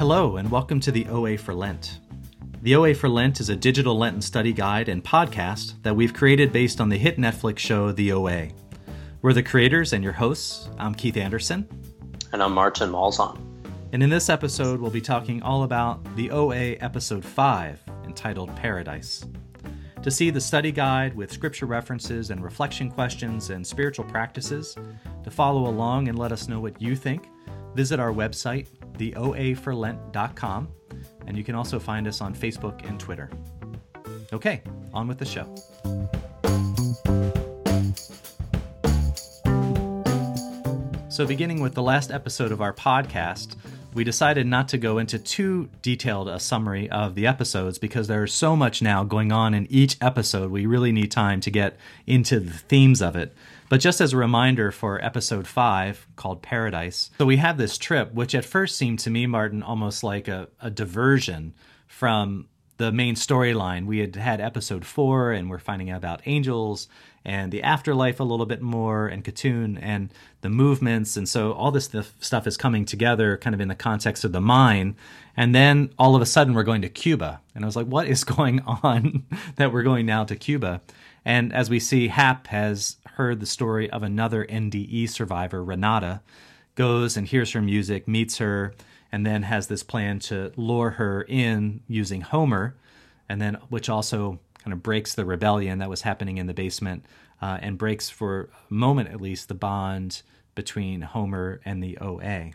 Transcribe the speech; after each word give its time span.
Hello, 0.00 0.38
and 0.38 0.50
welcome 0.50 0.80
to 0.80 0.90
the 0.90 1.06
OA 1.08 1.36
for 1.36 1.52
Lent. 1.52 2.00
The 2.62 2.74
OA 2.74 2.94
for 2.94 3.06
Lent 3.06 3.38
is 3.38 3.50
a 3.50 3.54
digital 3.54 3.98
Lenten 3.98 4.22
study 4.22 4.50
guide 4.50 4.88
and 4.88 5.04
podcast 5.04 5.74
that 5.82 5.94
we've 5.94 6.14
created 6.14 6.54
based 6.54 6.80
on 6.80 6.88
the 6.88 6.96
hit 6.96 7.18
Netflix 7.18 7.58
show 7.58 7.92
The 7.92 8.12
OA. 8.12 8.48
We're 9.20 9.34
the 9.34 9.42
creators 9.42 9.92
and 9.92 10.02
your 10.02 10.14
hosts. 10.14 10.70
I'm 10.78 10.94
Keith 10.94 11.18
Anderson. 11.18 11.68
And 12.32 12.42
I'm 12.42 12.54
Martin 12.54 12.90
Malzahn. 12.90 13.38
And 13.92 14.02
in 14.02 14.08
this 14.08 14.30
episode, 14.30 14.80
we'll 14.80 14.90
be 14.90 15.02
talking 15.02 15.42
all 15.42 15.64
about 15.64 16.02
the 16.16 16.30
OA 16.30 16.76
Episode 16.80 17.22
5, 17.22 17.82
entitled 18.06 18.56
Paradise. 18.56 19.26
To 20.02 20.10
see 20.10 20.30
the 20.30 20.40
study 20.40 20.72
guide 20.72 21.14
with 21.14 21.30
scripture 21.30 21.66
references 21.66 22.30
and 22.30 22.42
reflection 22.42 22.90
questions 22.90 23.50
and 23.50 23.66
spiritual 23.66 24.06
practices, 24.06 24.78
to 25.24 25.30
follow 25.30 25.68
along 25.68 26.08
and 26.08 26.18
let 26.18 26.32
us 26.32 26.48
know 26.48 26.58
what 26.58 26.80
you 26.80 26.96
think, 26.96 27.28
visit 27.74 28.00
our 28.00 28.14
website, 28.14 28.68
theoaforlent.com, 28.98 30.68
and 31.26 31.36
you 31.36 31.44
can 31.44 31.54
also 31.54 31.78
find 31.78 32.06
us 32.06 32.20
on 32.20 32.34
Facebook 32.34 32.88
and 32.88 32.98
Twitter. 32.98 33.30
Okay, 34.32 34.62
on 34.92 35.08
with 35.08 35.18
the 35.18 35.24
show. 35.24 35.52
So, 41.08 41.26
beginning 41.26 41.60
with 41.60 41.74
the 41.74 41.82
last 41.82 42.10
episode 42.10 42.52
of 42.52 42.62
our 42.62 42.72
podcast, 42.72 43.56
we 43.92 44.04
decided 44.04 44.46
not 44.46 44.68
to 44.68 44.78
go 44.78 44.98
into 44.98 45.18
too 45.18 45.68
detailed 45.82 46.28
a 46.28 46.38
summary 46.38 46.88
of 46.88 47.14
the 47.14 47.26
episodes 47.26 47.78
because 47.78 48.06
there's 48.06 48.32
so 48.32 48.54
much 48.54 48.80
now 48.80 49.02
going 49.02 49.32
on 49.32 49.52
in 49.52 49.66
each 49.68 49.96
episode. 50.00 50.50
We 50.50 50.66
really 50.66 50.92
need 50.92 51.10
time 51.10 51.40
to 51.40 51.50
get 51.50 51.76
into 52.06 52.38
the 52.38 52.52
themes 52.52 53.02
of 53.02 53.16
it. 53.16 53.34
But 53.70 53.80
just 53.80 54.00
as 54.00 54.12
a 54.12 54.16
reminder 54.16 54.72
for 54.72 55.02
episode 55.02 55.46
five 55.46 56.08
called 56.16 56.42
Paradise, 56.42 57.12
so 57.18 57.24
we 57.24 57.36
have 57.36 57.56
this 57.56 57.78
trip, 57.78 58.12
which 58.12 58.34
at 58.34 58.44
first 58.44 58.76
seemed 58.76 58.98
to 58.98 59.10
me, 59.10 59.26
Martin, 59.26 59.62
almost 59.62 60.02
like 60.02 60.26
a, 60.26 60.48
a 60.60 60.70
diversion 60.70 61.54
from 61.86 62.48
the 62.78 62.90
main 62.90 63.14
storyline. 63.14 63.86
We 63.86 64.00
had 64.00 64.16
had 64.16 64.40
episode 64.40 64.84
four, 64.84 65.30
and 65.30 65.48
we're 65.48 65.60
finding 65.60 65.88
out 65.88 65.98
about 65.98 66.20
angels 66.26 66.88
and 67.24 67.52
the 67.52 67.62
afterlife 67.62 68.18
a 68.18 68.24
little 68.24 68.46
bit 68.46 68.60
more, 68.60 69.06
and 69.06 69.22
Khatun 69.22 69.78
and 69.80 70.12
the 70.40 70.48
movements. 70.48 71.16
And 71.16 71.28
so 71.28 71.52
all 71.52 71.70
this 71.70 71.90
stuff 72.18 72.46
is 72.48 72.56
coming 72.56 72.84
together 72.84 73.36
kind 73.36 73.54
of 73.54 73.60
in 73.60 73.68
the 73.68 73.76
context 73.76 74.24
of 74.24 74.32
the 74.32 74.40
mine. 74.40 74.96
And 75.36 75.54
then 75.54 75.90
all 75.96 76.16
of 76.16 76.22
a 76.22 76.26
sudden, 76.26 76.54
we're 76.54 76.64
going 76.64 76.82
to 76.82 76.88
Cuba. 76.88 77.40
And 77.54 77.64
I 77.64 77.66
was 77.66 77.76
like, 77.76 77.86
what 77.86 78.08
is 78.08 78.24
going 78.36 78.62
on 78.62 79.26
that 79.56 79.72
we're 79.72 79.84
going 79.84 80.06
now 80.06 80.24
to 80.24 80.34
Cuba? 80.34 80.80
And 81.24 81.52
as 81.52 81.68
we 81.68 81.80
see, 81.80 82.08
Hap 82.08 82.46
has 82.48 82.96
heard 83.14 83.40
the 83.40 83.46
story 83.46 83.90
of 83.90 84.02
another 84.02 84.44
NDE 84.46 85.08
survivor, 85.08 85.62
Renata, 85.62 86.22
goes 86.74 87.16
and 87.16 87.26
hears 87.26 87.52
her 87.52 87.60
music, 87.60 88.08
meets 88.08 88.38
her, 88.38 88.74
and 89.12 89.26
then 89.26 89.42
has 89.42 89.66
this 89.66 89.82
plan 89.82 90.18
to 90.20 90.52
lure 90.56 90.90
her 90.90 91.22
in 91.22 91.82
using 91.88 92.22
Homer, 92.22 92.76
and 93.28 93.40
then 93.40 93.54
which 93.68 93.88
also 93.88 94.38
kind 94.62 94.72
of 94.72 94.82
breaks 94.82 95.14
the 95.14 95.24
rebellion 95.24 95.78
that 95.78 95.90
was 95.90 96.02
happening 96.02 96.38
in 96.38 96.46
the 96.46 96.54
basement 96.54 97.04
uh, 97.42 97.58
and 97.60 97.78
breaks 97.78 98.08
for 98.08 98.50
a 98.70 98.74
moment 98.74 99.08
at 99.08 99.20
least 99.20 99.48
the 99.48 99.54
bond 99.54 100.22
between 100.54 101.02
Homer 101.02 101.60
and 101.64 101.82
the 101.82 101.98
OA. 101.98 102.52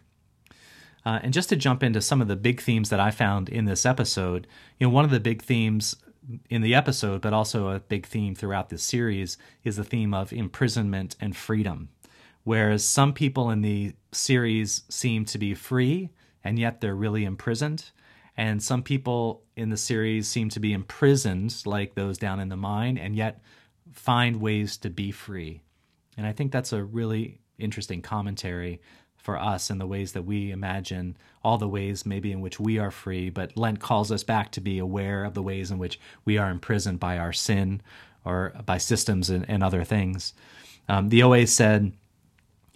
Uh, 1.06 1.20
and 1.22 1.34
just 1.34 1.50
to 1.50 1.56
jump 1.56 1.84
into 1.84 2.02
some 2.02 2.22
of 2.22 2.28
the 2.28 2.36
big 2.36 2.62
themes 2.62 2.90
that 2.90 3.00
I 3.00 3.12
found 3.12 3.48
in 3.48 3.66
this 3.66 3.86
episode, 3.86 4.48
you 4.80 4.88
know, 4.88 4.94
one 4.94 5.06
of 5.06 5.12
the 5.12 5.20
big 5.20 5.44
themes 5.44 5.96
in 6.50 6.62
the 6.62 6.76
episode, 6.76 7.22
but 7.22 7.34
also 7.34 7.70
a 7.70 7.80
big 7.80 8.06
theme 8.06 8.36
throughout 8.36 8.70
this 8.70 8.84
series, 8.84 9.38
is 9.64 9.76
the 9.76 9.84
theme 9.84 10.14
of 10.14 10.34
imprisonment 10.34 11.16
and 11.20 11.36
freedom. 11.36 11.90
Whereas 12.44 12.86
some 12.86 13.14
people 13.14 13.50
in 13.50 13.62
the 13.62 13.94
series 14.12 14.84
seem 14.90 15.26
to 15.26 15.38
be 15.38 15.54
free, 15.56 16.12
and 16.44 16.60
yet 16.60 16.80
they're 16.80 16.96
really 16.96 17.26
imprisoned. 17.26 17.92
And 18.38 18.62
some 18.62 18.84
people 18.84 19.44
in 19.56 19.70
the 19.70 19.78
series 19.78 20.28
seem 20.28 20.50
to 20.50 20.60
be 20.60 20.74
imprisoned, 20.74 21.64
like 21.66 21.96
those 21.96 22.18
down 22.18 22.40
in 22.40 22.50
the 22.50 22.58
mine, 22.58 22.98
and 22.98 23.16
yet 23.16 23.42
find 23.94 24.42
ways 24.42 24.78
to 24.78 24.90
be 24.90 25.12
free. 25.12 25.62
And 26.18 26.28
I 26.28 26.34
think 26.34 26.52
that's 26.52 26.74
a 26.74 26.84
really 26.84 27.40
interesting 27.58 28.02
commentary 28.02 28.82
for 29.26 29.38
us 29.38 29.70
in 29.70 29.80
the 29.80 29.88
ways 29.88 30.14
that 30.14 30.22
we 30.22 30.52
imagine 30.52 31.18
all 31.44 31.58
the 31.58 31.68
ways 31.68 32.06
maybe 32.06 32.32
in 32.32 32.42
which 32.42 32.60
we 32.60 32.78
are 32.80 32.92
free, 32.92 33.30
but 33.30 33.58
Lent 33.58 33.80
calls 33.80 34.12
us 34.12 34.24
back 34.24 34.52
to 34.52 34.62
be 34.62 34.78
aware 34.78 35.26
of 35.26 35.34
the 35.34 35.42
ways 35.42 35.72
in 35.72 35.78
which 35.78 36.00
we 36.24 36.38
are 36.38 36.50
imprisoned 36.50 37.00
by 37.00 37.18
our 37.18 37.34
sin 37.34 37.82
or 38.24 38.54
by 38.66 38.78
systems 38.78 39.30
and, 39.30 39.44
and 39.50 39.64
other 39.64 39.84
things. 39.84 40.34
Um, 40.88 41.10
the 41.10 41.24
OA 41.24 41.48
said, 41.48 41.92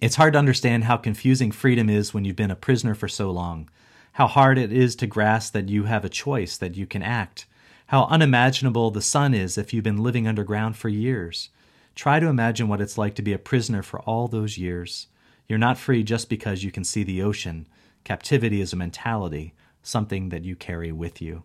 It's 0.00 0.16
hard 0.16 0.32
to 0.32 0.38
understand 0.38 0.84
how 0.84 0.96
confusing 0.96 1.52
freedom 1.52 1.88
is 1.88 2.12
when 2.12 2.24
you've 2.24 2.36
been 2.36 2.50
a 2.50 2.56
prisoner 2.56 2.94
for 2.94 3.08
so 3.08 3.30
long 3.30 3.70
how 4.14 4.26
hard 4.26 4.58
it 4.58 4.72
is 4.72 4.96
to 4.96 5.06
grasp 5.06 5.52
that 5.52 5.68
you 5.68 5.84
have 5.84 6.04
a 6.04 6.08
choice, 6.08 6.56
that 6.56 6.76
you 6.76 6.86
can 6.86 7.02
act, 7.02 7.46
how 7.86 8.04
unimaginable 8.06 8.90
the 8.90 9.02
sun 9.02 9.34
is 9.34 9.56
if 9.56 9.72
you've 9.72 9.84
been 9.84 10.02
living 10.02 10.26
underground 10.26 10.76
for 10.76 10.88
years. 10.88 11.50
Try 11.94 12.20
to 12.20 12.26
imagine 12.26 12.68
what 12.68 12.80
it's 12.80 12.98
like 12.98 13.14
to 13.16 13.22
be 13.22 13.32
a 13.32 13.38
prisoner 13.38 13.82
for 13.82 14.00
all 14.00 14.28
those 14.28 14.58
years. 14.58 15.06
You're 15.50 15.58
not 15.58 15.78
free 15.78 16.04
just 16.04 16.28
because 16.28 16.62
you 16.62 16.70
can 16.70 16.84
see 16.84 17.02
the 17.02 17.22
ocean. 17.22 17.66
Captivity 18.04 18.60
is 18.60 18.72
a 18.72 18.76
mentality, 18.76 19.52
something 19.82 20.28
that 20.28 20.44
you 20.44 20.54
carry 20.54 20.92
with 20.92 21.20
you. 21.20 21.42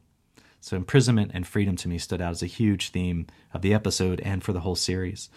So, 0.62 0.78
imprisonment 0.78 1.32
and 1.34 1.48
freedom 1.48 1.76
to 1.78 1.88
me 1.88 1.98
stood 1.98 2.22
out 2.22 2.30
as 2.30 2.44
a 2.44 2.48
huge 2.48 2.90
theme 2.90 3.26
of 3.52 3.64
the 3.64 3.74
episode 3.74 4.22
and 4.22 4.44
for 4.44 4.54
the 4.54 4.60
whole 4.60 4.76
series. 4.76 5.30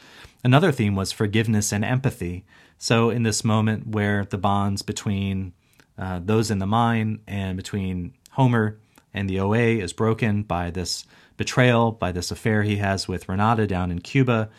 Another 0.45 0.71
theme 0.71 0.95
was 0.95 1.12
forgiveness 1.12 1.73
and 1.73 1.83
empathy. 1.83 2.45
So, 2.77 3.09
in 3.09 3.23
this 3.23 3.43
moment 3.43 3.87
where 3.87 4.27
the 4.27 4.37
bonds 4.37 4.83
between 4.83 5.55
uh, 5.97 6.21
those 6.23 6.50
in 6.50 6.59
the 6.59 6.67
mine 6.67 7.21
and 7.27 7.56
between 7.56 8.12
Homer 8.33 8.79
and 9.15 9.31
the 9.31 9.41
OA 9.41 9.79
is 9.79 9.95
broken 9.95 10.43
by 10.43 10.71
this 10.71 11.06
betrayal, 11.39 11.91
by 11.91 12.12
this 12.12 12.31
affair 12.31 12.65
he 12.65 12.77
has 12.77 13.09
with 13.09 13.31
Renata 13.31 13.67
down 13.67 13.91
in 13.91 14.00
Cuba. 14.00 14.50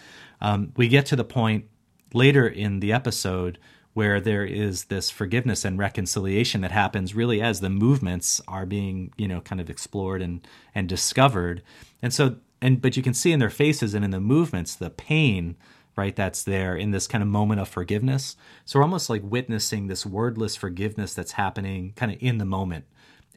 Um, 0.41 0.74
we 0.76 0.88
get 0.88 1.06
to 1.08 1.16
the 1.16 1.24
point 1.24 1.66
later 2.12 2.47
in 2.47 2.80
the 2.80 2.91
episode 2.91 3.59
where 3.99 4.21
there 4.21 4.45
is 4.45 4.85
this 4.85 5.09
forgiveness 5.09 5.65
and 5.65 5.77
reconciliation 5.77 6.61
that 6.61 6.71
happens 6.71 7.13
really 7.13 7.41
as 7.41 7.59
the 7.59 7.69
movements 7.69 8.39
are 8.47 8.65
being 8.65 9.11
you 9.17 9.27
know 9.27 9.41
kind 9.41 9.59
of 9.59 9.69
explored 9.69 10.21
and 10.21 10.47
and 10.73 10.87
discovered 10.87 11.61
and 12.01 12.13
so 12.13 12.37
and 12.61 12.81
but 12.81 12.95
you 12.95 13.03
can 13.03 13.13
see 13.13 13.33
in 13.33 13.39
their 13.39 13.49
faces 13.49 13.93
and 13.93 14.05
in 14.05 14.11
the 14.11 14.19
movements 14.35 14.73
the 14.73 14.89
pain 14.89 15.57
right? 15.99 16.15
That's 16.15 16.43
there 16.43 16.77
in 16.77 16.91
this 16.91 17.07
kind 17.07 17.21
of 17.21 17.27
moment 17.27 17.59
of 17.59 17.67
forgiveness. 17.67 18.37
So 18.63 18.79
we're 18.79 18.83
almost 18.83 19.09
like 19.09 19.21
witnessing 19.21 19.87
this 19.87 20.05
wordless 20.05 20.55
forgiveness 20.55 21.13
that's 21.13 21.33
happening 21.33 21.91
kind 21.97 22.13
of 22.13 22.17
in 22.21 22.37
the 22.37 22.45
moment. 22.45 22.85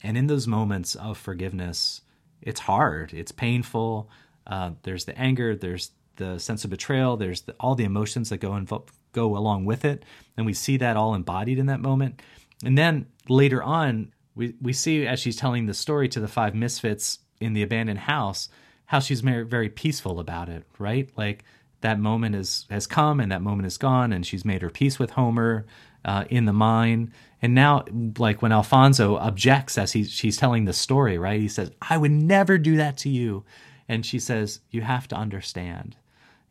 And 0.01 0.17
in 0.17 0.29
those 0.29 0.47
moments 0.47 0.95
of 0.95 1.19
forgiveness, 1.19 2.03
it's 2.41 2.61
hard, 2.61 3.13
it's 3.13 3.33
painful. 3.33 4.09
Uh, 4.47 4.71
there's 4.85 5.07
the 5.07 5.19
anger, 5.19 5.57
there's 5.57 5.91
the 6.17 6.39
sense 6.39 6.63
of 6.63 6.71
betrayal, 6.71 7.17
there's 7.17 7.43
the, 7.43 7.55
all 7.59 7.75
the 7.75 7.85
emotions 7.85 8.29
that 8.29 8.39
go 8.39 8.51
invo- 8.51 8.89
go 9.13 9.37
along 9.37 9.65
with 9.65 9.85
it, 9.85 10.05
and 10.37 10.47
we 10.47 10.53
see 10.53 10.77
that 10.79 10.97
all 10.97 11.15
embodied 11.15 11.59
in 11.59 11.67
that 11.67 11.81
moment. 11.81 12.21
And 12.65 12.77
then 12.77 13.07
later 13.29 13.63
on, 13.63 14.13
we 14.35 14.55
we 14.61 14.73
see 14.73 15.07
as 15.07 15.21
she's 15.21 15.37
telling 15.37 15.67
the 15.67 15.75
story 15.75 16.09
to 16.09 16.21
the 16.21 16.29
five 16.29 16.55
misfits 16.55 17.19
in 17.41 17.53
the 17.53 17.63
abandoned 17.63 18.01
house, 18.01 18.49
how 18.87 19.01
she's 19.01 19.21
very, 19.21 19.69
peaceful 19.69 20.21
about 20.21 20.49
it, 20.49 20.65
right? 20.79 21.11
Like 21.17 21.45
that 21.81 21.99
moment 21.99 22.35
is 22.35 22.67
has 22.71 22.87
come 22.87 23.21
and 23.21 23.33
that 23.33 23.43
moment 23.43 23.67
is 23.67 23.79
gone 23.79 24.13
and 24.13 24.25
she's 24.25 24.45
made 24.45 24.63
her 24.63 24.71
peace 24.71 24.99
with 24.99 25.11
homer 25.11 25.67
uh, 26.05 26.25
in 26.31 26.45
the 26.45 26.53
mine. 26.53 27.13
And 27.41 27.55
now 27.55 27.85
like 28.19 28.41
when 28.41 28.53
alfonso 28.53 29.17
objects 29.17 29.77
as 29.77 29.93
he, 29.93 30.05
she's 30.05 30.37
telling 30.37 30.65
the 30.65 30.73
story 30.73 31.19
right? 31.19 31.41
He 31.41 31.49
says 31.49 31.71
i 31.83 31.97
would 31.97 32.11
never 32.11 32.59
do 32.59 32.77
that 32.77 32.97
to 32.99 33.09
you. 33.09 33.45
And 33.89 34.07
she 34.07 34.19
says 34.19 34.61
you 34.71 34.83
have 34.83 35.09
to 35.09 35.17
understand. 35.17 35.97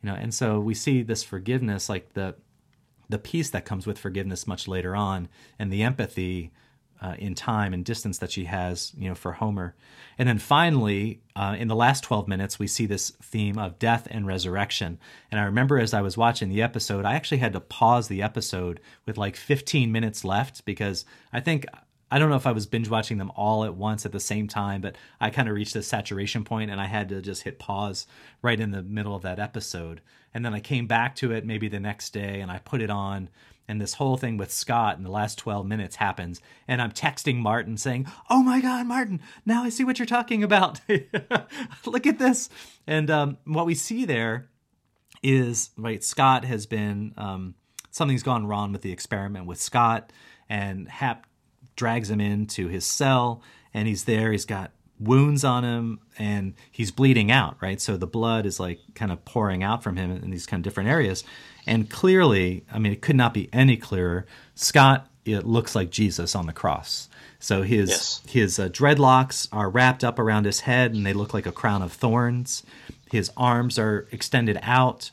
You 0.02 0.10
know 0.10 0.16
and 0.16 0.34
so 0.34 0.60
we 0.60 0.74
see 0.74 1.02
this 1.02 1.22
forgiveness 1.22 1.88
like 1.88 2.12
the 2.12 2.34
the 3.12 3.18
peace 3.18 3.50
that 3.50 3.64
comes 3.64 3.86
with 3.86 3.98
forgiveness 3.98 4.46
much 4.46 4.66
later 4.66 4.96
on 4.96 5.28
and 5.58 5.72
the 5.72 5.82
empathy 5.82 6.50
uh, 7.00 7.14
in 7.18 7.34
time 7.34 7.74
and 7.74 7.84
distance 7.84 8.18
that 8.18 8.30
she 8.30 8.44
has, 8.44 8.92
you 8.96 9.08
know, 9.08 9.14
for 9.14 9.32
Homer. 9.32 9.74
And 10.18 10.28
then 10.28 10.38
finally, 10.38 11.20
uh, 11.34 11.56
in 11.58 11.66
the 11.66 11.74
last 11.74 12.04
12 12.04 12.28
minutes, 12.28 12.58
we 12.58 12.68
see 12.68 12.86
this 12.86 13.10
theme 13.22 13.58
of 13.58 13.78
death 13.78 14.06
and 14.10 14.26
resurrection. 14.26 14.98
And 15.30 15.40
I 15.40 15.44
remember 15.44 15.78
as 15.78 15.92
I 15.92 16.00
was 16.00 16.16
watching 16.16 16.48
the 16.48 16.62
episode, 16.62 17.04
I 17.04 17.14
actually 17.14 17.38
had 17.38 17.54
to 17.54 17.60
pause 17.60 18.06
the 18.06 18.22
episode 18.22 18.80
with 19.04 19.18
like 19.18 19.36
15 19.36 19.90
minutes 19.90 20.24
left 20.24 20.64
because 20.64 21.04
I 21.32 21.40
think 21.40 21.66
I 22.12 22.18
don't 22.18 22.28
know 22.28 22.36
if 22.36 22.46
I 22.46 22.52
was 22.52 22.66
binge 22.66 22.90
watching 22.90 23.16
them 23.16 23.32
all 23.36 23.64
at 23.64 23.74
once 23.74 24.04
at 24.04 24.12
the 24.12 24.20
same 24.20 24.46
time, 24.46 24.82
but 24.82 24.96
I 25.18 25.30
kind 25.30 25.48
of 25.48 25.54
reached 25.54 25.74
a 25.76 25.82
saturation 25.82 26.44
point 26.44 26.70
and 26.70 26.78
I 26.78 26.84
had 26.84 27.08
to 27.08 27.22
just 27.22 27.44
hit 27.44 27.58
pause 27.58 28.06
right 28.42 28.60
in 28.60 28.70
the 28.70 28.82
middle 28.82 29.16
of 29.16 29.22
that 29.22 29.38
episode. 29.38 30.02
And 30.34 30.44
then 30.44 30.52
I 30.52 30.60
came 30.60 30.86
back 30.86 31.16
to 31.16 31.32
it 31.32 31.46
maybe 31.46 31.68
the 31.68 31.80
next 31.80 32.10
day 32.10 32.42
and 32.42 32.50
I 32.50 32.58
put 32.58 32.82
it 32.82 32.90
on 32.90 33.30
and 33.66 33.80
this 33.80 33.94
whole 33.94 34.18
thing 34.18 34.36
with 34.36 34.52
Scott 34.52 34.98
in 34.98 35.04
the 35.04 35.10
last 35.10 35.38
12 35.38 35.66
minutes 35.66 35.96
happens 35.96 36.42
and 36.68 36.82
I'm 36.82 36.92
texting 36.92 37.36
Martin 37.36 37.78
saying, 37.78 38.06
"Oh 38.28 38.42
my 38.42 38.60
god, 38.60 38.86
Martin, 38.86 39.22
now 39.46 39.64
I 39.64 39.70
see 39.70 39.84
what 39.84 39.98
you're 39.98 40.04
talking 40.04 40.44
about. 40.44 40.82
Look 41.86 42.06
at 42.06 42.18
this." 42.18 42.50
And 42.86 43.10
um, 43.10 43.38
what 43.44 43.64
we 43.64 43.74
see 43.74 44.04
there 44.04 44.50
is 45.22 45.70
right 45.78 46.04
Scott 46.04 46.44
has 46.44 46.66
been 46.66 47.14
um, 47.16 47.54
something's 47.90 48.22
gone 48.22 48.46
wrong 48.46 48.70
with 48.70 48.82
the 48.82 48.92
experiment 48.92 49.46
with 49.46 49.62
Scott 49.62 50.12
and 50.50 50.86
Hap 50.88 51.26
drags 51.76 52.10
him 52.10 52.20
into 52.20 52.68
his 52.68 52.86
cell, 52.86 53.42
and 53.74 53.88
he's 53.88 54.04
there. 54.04 54.32
He's 54.32 54.44
got 54.44 54.70
wounds 55.00 55.44
on 55.44 55.64
him, 55.64 56.00
and 56.18 56.54
he's 56.70 56.90
bleeding 56.90 57.30
out. 57.30 57.56
Right, 57.60 57.80
so 57.80 57.96
the 57.96 58.06
blood 58.06 58.46
is 58.46 58.60
like 58.60 58.80
kind 58.94 59.10
of 59.12 59.24
pouring 59.24 59.62
out 59.62 59.82
from 59.82 59.96
him 59.96 60.10
in 60.10 60.30
these 60.30 60.46
kind 60.46 60.60
of 60.60 60.64
different 60.64 60.90
areas. 60.90 61.24
And 61.66 61.88
clearly, 61.88 62.64
I 62.72 62.78
mean, 62.78 62.92
it 62.92 63.02
could 63.02 63.16
not 63.16 63.32
be 63.34 63.48
any 63.52 63.76
clearer. 63.76 64.26
Scott, 64.54 65.08
it 65.24 65.46
looks 65.46 65.74
like 65.76 65.90
Jesus 65.90 66.34
on 66.34 66.46
the 66.46 66.52
cross. 66.52 67.08
So 67.38 67.62
his 67.62 67.90
Yes. 67.90 68.22
his 68.28 68.58
uh, 68.58 68.68
dreadlocks 68.68 69.48
are 69.52 69.68
wrapped 69.70 70.04
up 70.04 70.18
around 70.18 70.44
his 70.46 70.60
head, 70.60 70.94
and 70.94 71.04
they 71.06 71.12
look 71.12 71.32
like 71.34 71.46
a 71.46 71.52
crown 71.52 71.82
of 71.82 71.92
thorns. 71.92 72.62
His 73.10 73.30
arms 73.36 73.78
are 73.78 74.06
extended 74.12 74.58
out. 74.62 75.10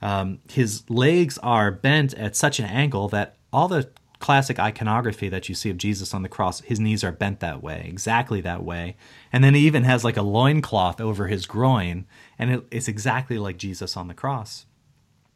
Um, 0.00 0.38
his 0.50 0.82
legs 0.88 1.38
are 1.38 1.70
bent 1.70 2.14
at 2.14 2.34
such 2.34 2.58
an 2.58 2.64
angle 2.66 3.08
that 3.10 3.36
all 3.52 3.68
the 3.68 3.88
classic 4.22 4.58
iconography 4.58 5.28
that 5.28 5.48
you 5.48 5.54
see 5.54 5.68
of 5.68 5.76
Jesus 5.76 6.14
on 6.14 6.22
the 6.22 6.28
cross, 6.28 6.60
his 6.60 6.80
knees 6.80 7.04
are 7.04 7.12
bent 7.12 7.40
that 7.40 7.62
way, 7.62 7.84
exactly 7.86 8.40
that 8.40 8.64
way. 8.64 8.96
And 9.32 9.44
then 9.44 9.54
he 9.54 9.66
even 9.66 9.82
has 9.82 10.04
like 10.04 10.16
a 10.16 10.22
loincloth 10.22 11.00
over 11.00 11.26
his 11.26 11.44
groin, 11.44 12.06
and 12.38 12.50
it, 12.50 12.64
it's 12.70 12.88
exactly 12.88 13.36
like 13.36 13.58
Jesus 13.58 13.96
on 13.96 14.08
the 14.08 14.14
cross. 14.14 14.64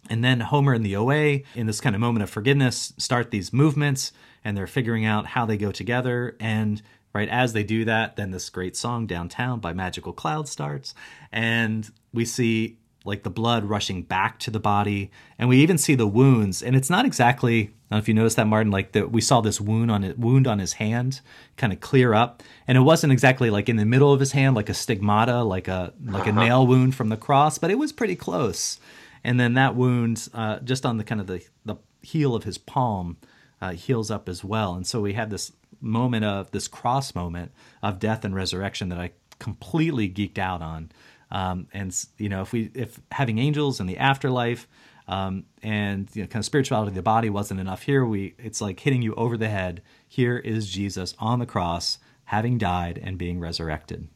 And 0.09 0.25
then 0.25 0.41
Homer 0.41 0.73
and 0.73 0.87
the 0.87 0.97
OA, 0.97 1.41
in 1.55 1.67
this 1.67 1.81
kind 1.81 1.95
of 1.95 2.01
moment 2.01 2.23
of 2.23 2.31
forgiveness, 2.31 2.93
start 2.97 3.33
these 3.33 3.53
movements 3.53 4.13
and 4.45 4.57
they're 4.57 4.69
figuring 4.69 5.05
out 5.05 5.27
how 5.27 5.45
they 5.45 5.57
go 5.57 5.73
together. 5.73 6.37
And 6.39 6.81
right 7.13 7.29
as 7.29 7.53
they 7.53 7.65
do 7.65 7.85
that, 7.87 8.15
then 8.15 8.31
this 8.31 8.49
great 8.49 8.77
song, 8.77 9.09
Downtown 9.09 9.59
by 9.59 9.73
Majical 9.73 10.15
Cloudz, 10.15 10.47
starts. 10.47 10.95
And 11.33 11.91
we 12.13 12.25
see 12.25 12.79
like 13.07 13.23
the 13.23 13.31
blood 13.31 13.65
rushing 13.65 14.03
back 14.03 14.39
to 14.41 14.51
the 14.51 14.61
body. 14.61 15.11
And 15.39 15.49
we 15.49 15.59
even 15.59 15.79
see 15.79 15.95
the 15.95 16.07
wounds. 16.07 16.63
And 16.63 16.77
it's 16.77 16.91
not 16.91 17.05
exactly, 17.05 17.61
I 17.61 17.65
don't 17.65 17.73
know 17.91 17.99
if 17.99 18.09
you 18.09 18.15
noticed 18.15 18.37
that, 18.37 18.47
Martin, 18.47 18.73
like 18.73 18.93
that 18.93 19.13
we 19.13 19.21
saw 19.21 19.41
this 19.41 19.61
wound 19.61 19.91
on 19.91 20.05
it, 20.05 20.19
wound 20.19 20.47
on 20.47 20.59
his 20.59 20.75
hand 20.75 21.21
kind 21.57 21.73
of 21.73 21.81
clear 21.81 22.15
up. 22.15 22.43
And 22.67 22.77
it 22.77 22.83
wasn't 22.83 23.13
exactly 23.13 23.51
like 23.51 23.69
in 23.69 23.77
the 23.77 23.85
middle 23.85 24.13
of 24.13 24.21
his 24.21 24.33
hand, 24.33 24.57
like 24.57 24.69
a 24.69 24.75
stigmata, 24.75 25.43
like 25.43 25.69
a 25.69 25.93
like 26.05 26.27
a 26.27 26.33
nail 26.33 26.67
wound 26.67 26.95
from 26.95 27.09
the 27.09 27.17
cross, 27.17 27.59
but 27.59 27.71
it 27.71 27.79
was 27.79 27.93
pretty 27.93 28.17
close 28.17 28.79
and 29.27 29.41
then 29.41 29.55
that 29.55 29.75
wound 29.75 30.29
uh, 30.35 30.61
just 30.61 30.87
on 30.87 30.99
the 30.99 31.05
kind 31.05 31.21
of 31.21 31.27
the, 31.27 31.45
the 31.65 31.75
heel 32.01 32.37
of 32.37 32.45
his 32.45 32.59
palm 32.59 33.17
uh, 33.61 33.73
heals 33.73 34.09
up 34.11 34.29
as 34.29 34.45
well 34.45 34.75
and 34.75 34.87
so 34.87 35.01
we 35.01 35.15
have 35.15 35.31
this 35.31 35.53
moment 35.81 36.25
of 36.25 36.51
this 36.53 36.69
cross 36.69 37.15
moment 37.15 37.51
of 37.83 37.99
death 37.99 38.25
and 38.25 38.35
resurrection 38.35 38.89
that 38.89 38.99
i 38.99 39.11
completely 39.39 40.09
geeked 40.09 40.39
out 40.39 40.63
on 40.63 40.91
um, 41.31 41.69
and 41.73 41.95
you 42.19 42.29
know 42.29 42.43
if 42.43 42.53
we 42.53 42.71
if 42.75 43.01
having 43.13 43.39
angels 43.39 43.81
in 43.81 43.87
the 43.87 43.99
afterlife 43.99 44.67
um, 45.09 45.45
and 45.63 46.09
you 46.15 46.23
know 46.23 46.29
kind 46.29 46.41
of 46.41 46.47
spirituality 46.47 46.91
of 46.91 46.95
the 46.95 47.03
body 47.03 47.31
wasn't 47.31 47.59
enough 47.59 47.83
here 47.83 48.05
we 48.05 48.35
it's 48.39 48.61
like 48.61 48.81
hitting 48.81 49.03
you 49.03 49.15
over 49.15 49.37
the 49.37 49.49
head. 49.49 49.83
Here 50.09 50.39
is 50.39 50.69
jesus 50.69 51.15
on 51.19 51.39
the 51.39 51.47
cross 51.47 51.99
having 52.27 52.59
died 52.59 53.01
and 53.03 53.17
being 53.17 53.41
resurrected. 53.41 54.09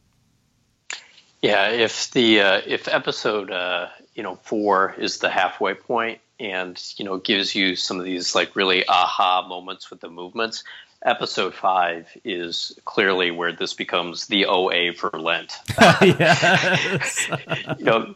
Yeah, 1.41 1.69
if 1.69 2.11
the 2.11 2.41
uh, 2.41 2.61
if 2.67 2.87
episode 2.87 3.49
uh, 3.49 3.87
you 4.13 4.21
know 4.21 4.35
four 4.43 4.93
is 4.97 5.17
the 5.17 5.29
halfway 5.29 5.73
point 5.73 6.21
and 6.39 6.81
you 6.97 7.05
know 7.05 7.17
gives 7.17 7.55
you 7.55 7.75
some 7.75 7.99
of 7.99 8.05
these 8.05 8.35
like 8.35 8.55
really 8.55 8.87
aha 8.87 9.45
moments 9.47 9.89
with 9.89 10.01
the 10.01 10.09
movements, 10.09 10.63
episode 11.03 11.53
five 11.53 12.07
is 12.23 12.77
clearly 12.85 13.31
where 13.31 13.51
this 13.51 13.73
becomes 13.73 14.27
the 14.27 14.45
OA 14.45 14.93
for 14.93 15.09
Lent. 15.11 15.53
yes 16.01 17.29
you 17.79 17.85
know, 17.85 18.13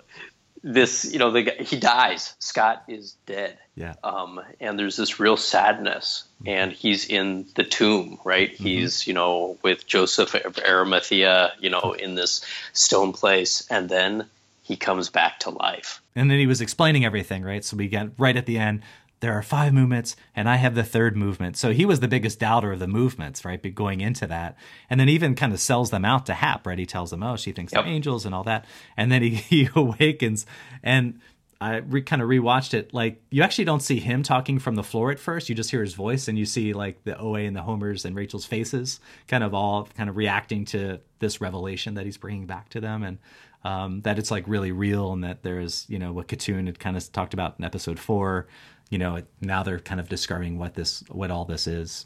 this 0.64 1.06
you 1.12 1.20
know 1.20 1.32
the 1.32 1.44
guy, 1.44 1.56
he 1.64 1.78
dies. 1.78 2.34
Scott 2.40 2.84
is 2.88 3.16
dead. 3.26 3.58
yeah 3.76 3.94
um, 4.04 4.42
and 4.60 4.80
there's 4.80 4.96
this 4.98 5.20
real 5.20 5.38
sadness 5.38 6.24
and 6.46 6.72
he's 6.72 7.06
in 7.08 7.46
the 7.56 7.64
tomb 7.64 8.20
right 8.24 8.50
he's 8.52 9.06
you 9.08 9.14
know 9.14 9.58
with 9.64 9.86
joseph 9.88 10.34
of 10.36 10.58
arimathea 10.60 11.54
you 11.60 11.70
know 11.70 11.94
in 11.98 12.16
this 12.16 12.44
stone 12.74 13.14
place 13.14 13.68
and 13.70 13.90
then 13.90 14.26
he 14.64 14.76
comes 14.76 15.10
back 15.10 15.40
to 15.40 15.52
life 15.52 16.02
And 16.16 16.32
then 16.32 16.40
he 16.40 16.48
was 16.48 16.60
explaining 16.62 17.06
everything, 17.06 17.44
right? 17.44 17.64
So 17.64 17.78
we 17.78 17.88
get 17.88 18.10
right 18.18 18.36
at 18.36 18.48
the 18.48 18.58
end, 18.58 18.82
there 19.26 19.34
are 19.34 19.42
five 19.42 19.74
movements, 19.74 20.16
and 20.36 20.48
I 20.48 20.58
have 20.58 20.76
the 20.76 20.84
third 20.84 21.18
movement. 21.18 21.58
So 21.58 21.72
he 21.74 21.84
was 21.84 22.00
the 22.00 22.08
biggest 22.08 22.38
doubter 22.40 22.72
of 22.72 22.78
the 22.78 22.86
movements, 22.86 23.44
right? 23.44 23.60
But 23.60 23.74
going 23.74 24.00
into 24.00 24.28
that, 24.28 24.56
and 24.88 25.00
then 25.00 25.10
even 25.10 25.34
kind 25.34 25.52
of 25.52 25.60
sells 25.60 25.90
them 25.90 26.06
out 26.06 26.28
to 26.28 26.36
Hap, 26.36 26.68
right? 26.68 26.78
He 26.78 26.86
tells 26.86 27.10
them, 27.10 27.24
oh, 27.24 27.36
she 27.36 27.52
thinks 27.52 27.74
Yep. 27.74 27.86
they're 27.86 27.92
angels 27.92 28.28
and 28.28 28.36
all 28.36 28.44
that, 28.44 28.66
and 28.96 29.12
then 29.12 29.24
he, 29.24 29.30
he 29.34 29.68
awakens, 29.76 30.46
and 30.84 31.20
I 31.60 31.78
re- 31.78 32.04
kind 32.04 32.22
of 32.22 32.30
rewatched 32.30 32.76
it. 32.76 32.94
Like 32.94 33.20
you 33.32 33.42
actually 33.42 33.66
don't 33.66 33.82
see 33.82 34.00
him 34.00 34.22
talking 34.22 34.60
from 34.60 34.76
the 34.76 34.84
floor 34.84 35.10
at 35.10 35.18
first; 35.18 35.50
you 35.50 35.56
just 35.56 35.72
hear 35.72 35.82
his 35.82 35.96
voice, 35.96 36.28
and 36.28 36.38
you 36.38 36.46
see 36.46 36.74
like 36.74 37.04
the 37.04 37.18
OA 37.18 37.40
and 37.46 37.56
the 37.56 37.64
Homers 37.64 38.06
and 38.06 38.16
Rachel's 38.16 38.46
faces, 38.46 39.00
kind 39.28 39.44
of 39.44 39.56
all 39.56 39.88
kind 39.98 40.08
of 40.08 40.18
reacting 40.18 40.66
to 40.66 41.00
this 41.18 41.42
revelation 41.42 41.96
that 41.96 42.06
he's 42.06 42.18
bringing 42.18 42.46
back 42.46 42.70
to 42.70 42.80
them, 42.80 43.02
and 43.02 43.18
um, 43.64 44.02
that 44.02 44.20
it's 44.20 44.30
like 44.30 44.44
really 44.48 44.72
real 44.72 45.14
and 45.14 45.24
that 45.24 45.42
there's 45.42 45.86
you 45.90 45.98
know 45.98 46.14
what 46.14 46.28
Khatun 46.28 46.68
had 46.68 46.78
kind 46.78 46.96
of 46.96 47.12
talked 47.12 47.34
about 47.34 47.56
in 47.58 47.66
episode 47.66 47.98
four. 47.98 48.46
You 48.90 48.98
know, 49.00 49.22
now 49.42 49.64
they're 49.64 49.80
kind 49.80 50.00
of 50.00 50.08
describing 50.10 50.58
what 50.60 50.76
this 50.76 51.04
what 51.10 51.32
all 51.32 51.46
this 51.46 51.68
is. 51.68 52.06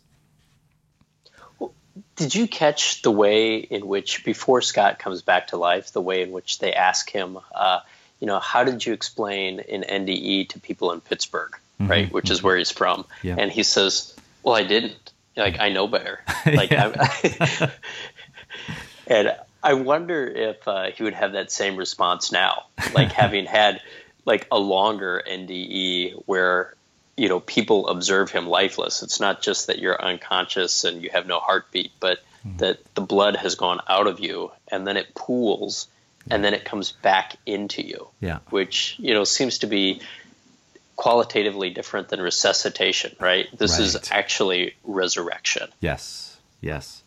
did 2.15 2.33
you 2.33 2.47
catch 2.47 3.01
the 3.01 3.11
way 3.11 3.57
in 3.57 3.85
which 3.87 4.23
before 4.23 4.61
scott 4.61 4.99
comes 4.99 5.21
back 5.21 5.47
to 5.47 5.57
life 5.57 5.91
the 5.91 6.01
way 6.01 6.21
in 6.21 6.31
which 6.31 6.59
they 6.59 6.71
ask 6.73 7.09
him 7.09 7.37
uh, 7.53 7.79
you 8.19 8.27
know 8.27 8.39
how 8.39 8.63
did 8.63 8.85
you 8.85 8.93
explain 8.93 9.59
in 9.59 9.81
nde 9.81 10.47
to 10.49 10.59
people 10.59 10.91
in 10.93 11.01
pittsburgh 11.01 11.57
right 11.79 12.11
which 12.13 12.29
is 12.29 12.41
where 12.41 12.55
he's 12.57 12.71
from 12.71 13.05
Yeah. 13.21 13.35
and 13.37 13.51
he 13.51 13.63
says 13.63 14.13
well 14.43 14.55
i 14.55 14.63
didn't 14.63 15.11
like 15.35 15.59
i 15.59 15.69
know 15.69 15.87
better 15.87 16.21
like. 16.45 16.71
I, 16.71 17.71
and 19.07 19.35
i 19.63 19.73
wonder 19.73 20.25
if 20.27 20.67
uh, 20.67 20.91
he 20.91 21.03
would 21.03 21.13
have 21.13 21.33
that 21.33 21.51
same 21.51 21.75
response 21.75 22.31
now 22.31 22.65
like 22.93 23.11
having 23.23 23.45
had 23.45 23.81
like 24.25 24.47
a 24.51 24.59
longer 24.59 25.21
nde 25.27 26.13
where 26.25 26.73
you 27.17 27.29
know 27.29 27.39
people 27.39 27.87
observe 27.87 28.31
him 28.31 28.47
lifeless 28.47 29.03
it's 29.03 29.19
not 29.19 29.41
just 29.41 29.67
that 29.67 29.79
you're 29.79 30.01
unconscious 30.01 30.83
and 30.83 31.03
you 31.03 31.09
have 31.11 31.27
no 31.27 31.39
heartbeat 31.39 31.91
but 31.99 32.19
hmm. 32.43 32.57
that 32.57 32.79
the 32.95 33.01
blood 33.01 33.35
has 33.35 33.55
gone 33.55 33.81
out 33.87 34.07
of 34.07 34.19
you 34.19 34.51
and 34.67 34.85
then 34.85 34.97
it 34.97 35.13
pools 35.15 35.87
and 36.31 36.43
then 36.43 36.53
it 36.53 36.63
comes 36.63 36.91
back 36.91 37.37
into 37.45 37.81
you 37.81 38.07
Yeah. 38.19 38.39
which 38.49 38.95
you 38.99 39.13
know 39.13 39.23
seems 39.23 39.59
to 39.59 39.67
be 39.67 40.01
qualitatively 40.95 41.69
different 41.69 42.09
than 42.09 42.21
resuscitation 42.21 43.15
right 43.19 43.47
this 43.57 43.79
is 43.79 43.97
actually 44.11 44.75
resurrection 44.83 45.69
Yes. 45.79 46.29
Yes. 46.61 47.03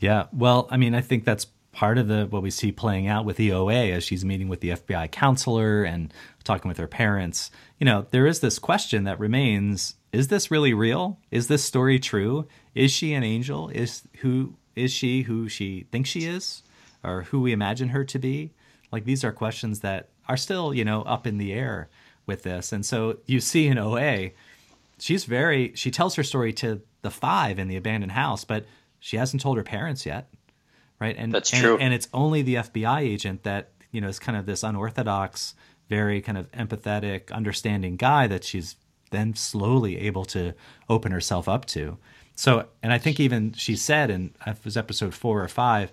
Yeah. 0.00 0.26
Well, 0.32 0.66
I 0.70 0.76
mean, 0.76 0.94
I 0.94 1.00
think 1.00 1.24
that's 1.24 1.46
part 1.72 1.98
of 1.98 2.08
the 2.08 2.26
what 2.26 2.42
we 2.42 2.50
see 2.50 2.70
playing 2.70 3.08
out 3.08 3.24
with 3.24 3.38
EOA 3.38 3.92
as 3.92 4.04
she's 4.04 4.24
meeting 4.24 4.48
with 4.48 4.60
the 4.60 4.70
FBI 4.70 5.10
counselor 5.10 5.84
and 5.84 6.12
talking 6.44 6.68
with 6.68 6.78
her 6.78 6.86
parents. 6.86 7.50
You 7.78 7.86
know, 7.86 8.06
there 8.10 8.26
is 8.26 8.40
this 8.40 8.58
question 8.58 9.04
that 9.04 9.18
remains: 9.18 9.96
Is 10.12 10.28
this 10.28 10.50
really 10.50 10.74
real? 10.74 11.18
Is 11.30 11.48
this 11.48 11.64
story 11.64 11.98
true? 11.98 12.46
Is 12.74 12.90
she 12.90 13.14
an 13.14 13.24
angel? 13.24 13.68
Is 13.70 14.02
who 14.18 14.54
is 14.76 14.92
she 14.92 15.22
who 15.22 15.48
she 15.48 15.86
thinks 15.90 16.10
she 16.10 16.26
is, 16.26 16.62
or 17.02 17.22
who 17.22 17.40
we 17.40 17.52
imagine 17.52 17.88
her 17.88 18.04
to 18.04 18.18
be? 18.18 18.52
Like 18.90 19.04
these 19.04 19.24
are 19.24 19.32
questions 19.32 19.80
that 19.80 20.10
are 20.28 20.36
still, 20.36 20.72
you 20.72 20.84
know, 20.84 21.02
up 21.02 21.26
in 21.26 21.38
the 21.38 21.52
air 21.52 21.88
with 22.26 22.42
this. 22.42 22.72
And 22.72 22.86
so 22.86 23.18
you 23.26 23.40
see 23.40 23.66
in 23.66 23.78
OA, 23.78 24.30
she's 25.02 25.24
very 25.24 25.72
she 25.74 25.90
tells 25.90 26.14
her 26.14 26.22
story 26.22 26.52
to 26.52 26.80
the 27.02 27.10
five 27.10 27.58
in 27.58 27.66
the 27.66 27.76
abandoned 27.76 28.12
house 28.12 28.44
but 28.44 28.64
she 29.00 29.16
hasn't 29.16 29.42
told 29.42 29.56
her 29.56 29.64
parents 29.64 30.06
yet 30.06 30.28
right 31.02 31.16
and 31.18 31.32
That's 31.32 31.52
and, 31.52 31.62
true. 31.62 31.76
and 31.78 31.92
it's 31.96 32.08
only 32.12 32.40
the 32.42 32.56
fbi 32.68 33.00
agent 33.14 33.42
that 33.42 33.70
you 33.90 34.00
know 34.00 34.08
is 34.08 34.18
kind 34.18 34.36
of 34.38 34.46
this 34.46 34.62
unorthodox 34.62 35.54
very 35.88 36.20
kind 36.22 36.38
of 36.38 36.50
empathetic 36.52 37.30
understanding 37.32 37.96
guy 37.96 38.26
that 38.28 38.44
she's 38.44 38.76
then 39.10 39.34
slowly 39.34 39.98
able 40.08 40.24
to 40.24 40.54
open 40.88 41.12
herself 41.12 41.48
up 41.48 41.64
to 41.66 41.98
so 42.34 42.66
and 42.82 42.92
i 42.92 42.98
think 42.98 43.20
even 43.20 43.52
she 43.52 43.74
said 43.76 44.10
in 44.10 44.32
it 44.46 44.56
was 44.64 44.76
episode 44.76 45.12
four 45.14 45.42
or 45.42 45.48
five 45.48 45.92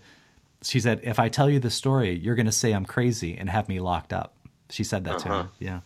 she 0.62 0.80
said 0.80 1.00
if 1.04 1.20
i 1.20 1.28
tell 1.30 1.50
you 1.50 1.60
the 1.60 1.70
story 1.84 2.12
you're 2.24 2.36
going 2.36 2.46
to 2.46 2.51
say 2.63 2.72
i'm 2.72 2.86
crazy 2.86 3.38
and 3.38 3.50
have 3.50 3.68
me 3.68 3.80
locked 3.80 4.13
up 4.13 4.36
she 4.70 4.84
said 4.84 5.04
that 5.06 5.20
to 5.20 5.30
Uh-huh. 5.30 5.44
her 5.44 5.50
yeah 5.60 5.80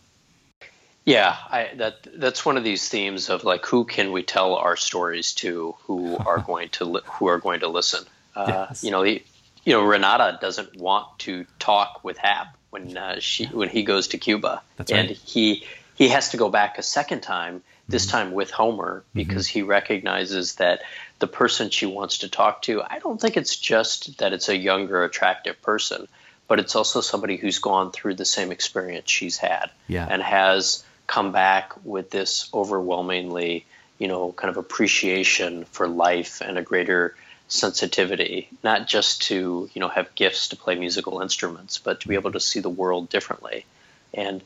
Yeah, 1.06 1.36
I, 1.50 1.70
that 1.76 1.96
that's 2.16 2.46
one 2.46 2.56
of 2.56 2.64
these 2.64 2.88
themes 2.88 3.28
of 3.28 3.44
like 3.44 3.66
who 3.66 3.84
can 3.84 4.10
we 4.12 4.22
tell 4.22 4.54
our 4.54 4.76
stories 4.76 5.34
to 5.34 5.74
who 5.84 6.16
are 6.16 6.38
going 6.50 6.70
to 6.70 6.84
li- 6.86 7.00
who 7.04 7.26
are 7.26 7.38
going 7.38 7.60
to 7.60 7.68
listen. 7.68 8.04
Uh, 8.34 8.66
Yes. 8.68 8.84
You 8.84 8.90
know, 8.90 9.04
the, 9.04 9.22
you 9.64 9.72
know 9.72 9.82
Renata 9.84 10.38
doesn't 10.40 10.76
want 10.76 11.18
to 11.20 11.46
talk 11.58 12.00
with 12.04 12.18
Hap 12.18 12.56
when 12.70 12.96
uh, 12.96 13.20
she 13.20 13.46
when 13.46 13.68
he 13.68 13.82
goes 13.82 14.08
to 14.08 14.18
Cuba, 14.18 14.62
That's 14.76 14.90
and 14.92 15.08
right. 15.08 15.16
he 15.16 15.64
he 15.94 16.08
has 16.08 16.30
to 16.30 16.36
go 16.36 16.48
back 16.48 16.78
a 16.78 16.82
second 16.82 17.20
time. 17.22 17.62
This 17.86 18.06
time 18.06 18.32
with 18.32 18.50
Homer 18.50 19.04
because 19.12 19.46
he 19.46 19.60
recognizes 19.60 20.54
that 20.54 20.80
the 21.18 21.26
person 21.26 21.68
she 21.68 21.84
wants 21.84 22.18
to 22.18 22.30
talk 22.30 22.62
to. 22.62 22.80
I 22.80 22.98
don't 22.98 23.20
think 23.20 23.36
it's 23.36 23.54
just 23.56 24.16
that 24.20 24.32
it's 24.32 24.48
a 24.48 24.56
younger, 24.56 25.04
attractive 25.04 25.60
person, 25.60 26.08
but 26.48 26.58
it's 26.58 26.74
also 26.76 27.02
somebody 27.02 27.36
who's 27.36 27.58
gone 27.58 27.92
through 27.92 28.14
the 28.14 28.24
same 28.24 28.52
experience 28.52 29.10
she's 29.10 29.36
had 29.36 29.70
Yeah. 29.86 30.06
and 30.10 30.22
has 30.22 30.82
come 31.06 31.30
back 31.32 31.74
with 31.84 32.08
this 32.08 32.48
overwhelmingly, 32.54 33.66
you 33.98 34.08
know, 34.08 34.32
kind 34.32 34.48
of 34.50 34.56
appreciation 34.56 35.66
for 35.66 35.86
life 35.86 36.40
and 36.40 36.56
a 36.56 36.62
greater 36.62 37.14
sensitivity, 37.48 38.48
not 38.62 38.86
just 38.86 39.22
to, 39.22 39.68
you 39.72 39.80
know, 39.80 39.88
have 39.88 40.14
gifts 40.14 40.48
to 40.48 40.56
play 40.56 40.74
musical 40.74 41.20
instruments, 41.20 41.78
but 41.78 42.00
to 42.00 42.08
be 42.08 42.14
able 42.14 42.32
to 42.32 42.40
see 42.40 42.60
the 42.60 42.70
world 42.70 43.08
differently. 43.08 43.64
And 44.12 44.42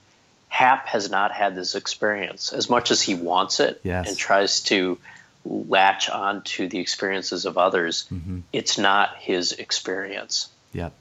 Hap 0.48 0.86
has 0.88 1.10
not 1.10 1.32
had 1.32 1.54
this 1.54 1.74
experience 1.74 2.52
as 2.52 2.68
much 2.68 2.90
as 2.90 3.00
he 3.00 3.14
wants 3.14 3.60
it 3.60 3.80
yes. 3.82 4.08
and 4.08 4.16
tries 4.16 4.60
to 4.64 4.98
latch 5.44 6.08
on 6.10 6.42
to 6.42 6.68
the 6.68 6.78
experiences 6.78 7.44
of 7.44 7.56
others. 7.56 8.06
Mm-hmm. 8.10 8.40
It's 8.52 8.78
not 8.78 9.16
his 9.18 9.52
experience. 9.52 10.48
Yep. 10.72 10.92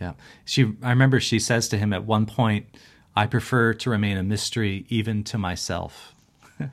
Yeah. 0.00 0.12
She 0.44 0.72
I 0.82 0.90
remember 0.90 1.20
she 1.20 1.38
says 1.38 1.68
to 1.68 1.78
him 1.78 1.92
at 1.92 2.04
one 2.04 2.26
point, 2.26 2.66
I 3.14 3.26
prefer 3.26 3.72
to 3.74 3.90
remain 3.90 4.18
a 4.18 4.22
mystery 4.22 4.84
even 4.88 5.24
to 5.24 5.38
myself. 5.38 6.14
so 6.58 6.68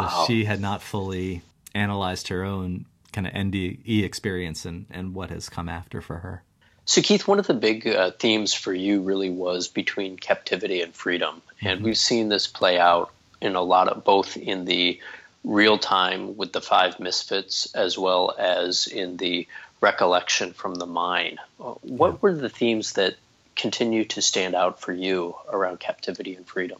wow. 0.00 0.24
she 0.26 0.44
had 0.44 0.60
not 0.60 0.82
fully 0.82 1.42
analyzed 1.74 2.28
her 2.28 2.44
own 2.44 2.84
kind 3.18 3.26
of 3.26 3.32
NDE 3.32 4.04
experience 4.04 4.64
and, 4.64 4.86
and 4.90 5.12
what 5.12 5.30
has 5.30 5.48
come 5.48 5.68
after 5.68 6.00
for 6.00 6.18
her. 6.18 6.44
So, 6.84 7.02
Keith, 7.02 7.26
one 7.26 7.40
of 7.40 7.48
the 7.48 7.54
big 7.54 7.86
uh, 7.88 8.12
themes 8.12 8.54
for 8.54 8.72
you 8.72 9.02
really 9.02 9.28
was 9.28 9.66
between 9.66 10.16
captivity 10.16 10.82
and 10.82 10.94
freedom. 10.94 11.42
And 11.60 11.78
mm-hmm. 11.78 11.84
we've 11.84 11.98
seen 11.98 12.28
this 12.28 12.46
play 12.46 12.78
out 12.78 13.12
in 13.40 13.56
a 13.56 13.60
lot 13.60 13.88
of 13.88 14.04
both 14.04 14.36
in 14.36 14.66
the 14.66 15.00
real 15.42 15.78
time 15.78 16.36
with 16.36 16.52
the 16.52 16.60
five 16.60 17.00
misfits 17.00 17.74
as 17.74 17.98
well 17.98 18.34
as 18.38 18.86
in 18.86 19.16
the 19.16 19.48
recollection 19.80 20.52
from 20.52 20.76
the 20.76 20.86
mine. 20.86 21.38
Uh, 21.60 21.72
what 21.82 22.22
were 22.22 22.34
the 22.34 22.48
themes 22.48 22.92
that 22.92 23.16
continue 23.56 24.04
to 24.04 24.22
stand 24.22 24.54
out 24.54 24.80
for 24.80 24.92
you 24.92 25.34
around 25.52 25.80
captivity 25.80 26.36
and 26.36 26.46
freedom? 26.46 26.78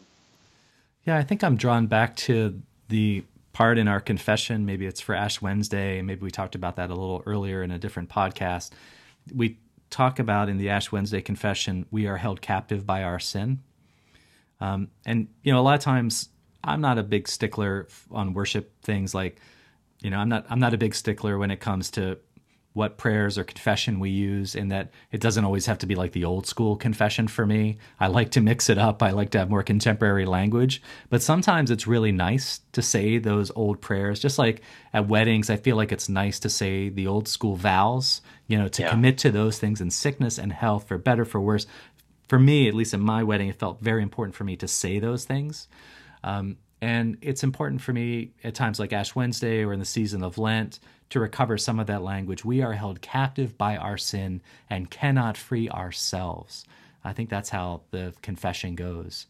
Yeah, 1.05 1.19
I 1.19 1.25
think 1.25 1.43
I'm 1.43 1.57
drawn 1.57 1.89
back 1.89 2.15
to 2.17 2.63
the 2.89 3.25
part 3.59 3.77
in 3.77 3.89
our 3.89 3.99
confession. 3.99 4.65
Maybe 4.65 4.87
it's 4.87 5.01
for 5.01 5.17
Ash 5.17 5.43
Wednesday. 5.43 6.01
Maybe 6.01 6.21
we 6.21 6.31
talked 6.31 6.55
about 6.55 6.77
that 6.77 6.91
a 6.91 6.95
little 6.95 7.25
earlier 7.27 7.65
in 7.65 7.73
a 7.73 7.79
different 7.79 8.09
podcast. 8.09 8.71
We 9.35 9.59
talk 9.91 10.21
about 10.21 10.49
in 10.49 10.59
the 10.59 10.69
Ash 10.69 10.93
Wednesday 10.93 11.21
confession, 11.21 11.85
we 11.91 12.07
are 12.07 12.19
held 12.19 12.41
captive 12.41 12.87
by 12.87 13.03
our 13.03 13.19
sin. 13.19 13.59
Um, 14.61 14.93
and, 15.05 15.27
you 15.43 15.53
know, 15.53 15.59
a 15.59 15.63
lot 15.63 15.75
of 15.75 15.81
times 15.81 16.29
I'm 16.63 16.81
not 16.81 16.99
a 16.99 17.03
big 17.03 17.27
stickler 17.27 17.89
on 18.13 18.33
worship 18.33 18.81
things 18.83 19.13
like, 19.13 19.41
you 20.03 20.11
know, 20.11 20.19
I'm 20.19 20.29
not 20.29 20.47
I'm 20.49 20.61
not 20.61 20.73
a 20.73 20.79
big 20.79 20.95
stickler 20.95 21.37
when 21.37 21.51
it 21.51 21.59
comes 21.59 21.91
to 21.91 22.19
what 22.79 22.97
prayers 22.97 23.37
or 23.37 23.43
confession 23.43 23.99
we 23.99 24.09
use 24.09 24.55
in 24.55 24.69
that 24.69 24.93
it 25.11 25.21
doesn't 25.21 25.45
always 25.45 25.67
have 25.67 25.79
to 25.79 25.87
be 25.87 25.97
like 25.97 26.13
the 26.13 26.25
old 26.25 26.47
school 26.47 26.77
confession 26.77 27.27
for 27.27 27.45
me. 27.45 27.77
I 27.99 28.07
like 28.07 28.31
to 28.31 28.41
mix 28.41 28.71
it 28.71 28.79
up. 28.79 29.03
I 29.03 29.11
like 29.11 29.31
to 29.31 29.39
have 29.41 29.51
more 29.51 29.65
contemporary 29.65 30.25
language, 30.25 30.81
but 31.11 31.21
sometimes 31.21 31.73
it's 31.73 31.89
really 31.89 32.13
nice 32.13 32.61
to 32.73 32.81
say 32.81 33.19
those 33.19 33.51
old 33.57 33.81
prayers. 33.81 34.21
Just 34.21 34.39
like 34.39 34.63
at 34.95 35.09
weddings, 35.09 35.51
I 35.51 35.57
feel 35.57 35.75
like 35.75 35.91
it's 35.91 36.09
nice 36.09 36.39
to 36.39 36.49
say 36.49 36.89
the 36.89 37.09
old 37.09 37.27
school 37.27 37.57
vows, 37.57 38.23
you 38.47 38.57
know, 38.57 38.69
to 38.69 38.83
yeah. 38.83 38.91
commit 38.91 39.19
to 39.19 39.33
those 39.33 39.59
things 39.59 39.81
in 39.81 39.91
sickness 39.91 40.39
and 40.39 40.53
health 40.53 40.87
for 40.87 40.99
better 40.99 41.25
for 41.25 41.41
worse. 41.41 41.67
For 42.29 42.39
me, 42.39 42.69
at 42.69 42.75
least 42.75 42.95
in 42.95 43.01
my 43.01 43.25
wedding, 43.25 43.49
it 43.49 43.59
felt 43.59 43.81
very 43.81 44.05
important 44.05 44.37
for 44.37 44.45
me 44.45 44.55
to 44.55 44.69
say 44.69 45.01
those 45.01 45.25
things. 45.25 45.67
Um, 46.23 46.59
and 46.81 47.19
it's 47.23 47.43
important 47.43 47.81
for 47.81 47.93
me 47.93 48.35
at 48.45 48.55
times 48.55 48.79
like 48.79 48.93
Ash 48.93 49.17
Wednesday 49.17 49.65
or 49.65 49.73
in 49.73 49.81
the 49.81 49.85
season 49.85 50.23
of 50.23 50.39
Lent 50.39 50.79
to 51.11 51.21
recover 51.21 51.57
some 51.59 51.79
of 51.79 51.87
that 51.87 52.03
language. 52.03 52.45
We 52.45 52.63
are 52.63 52.75
held 52.75 53.01
captive 53.01 53.57
by 53.57 53.77
our 53.77 53.97
sin 53.97 54.43
and 54.69 54.91
cannot 54.91 55.37
free 55.37 55.69
ourselves. 55.71 56.65
I 57.05 57.13
think 57.13 57.31
that's 57.31 57.51
how 57.51 57.83
the 57.91 58.15
confession 58.23 58.75
goes. 58.75 59.27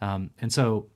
Um, 0.00 0.30
and 0.40 0.52
so 0.52 0.88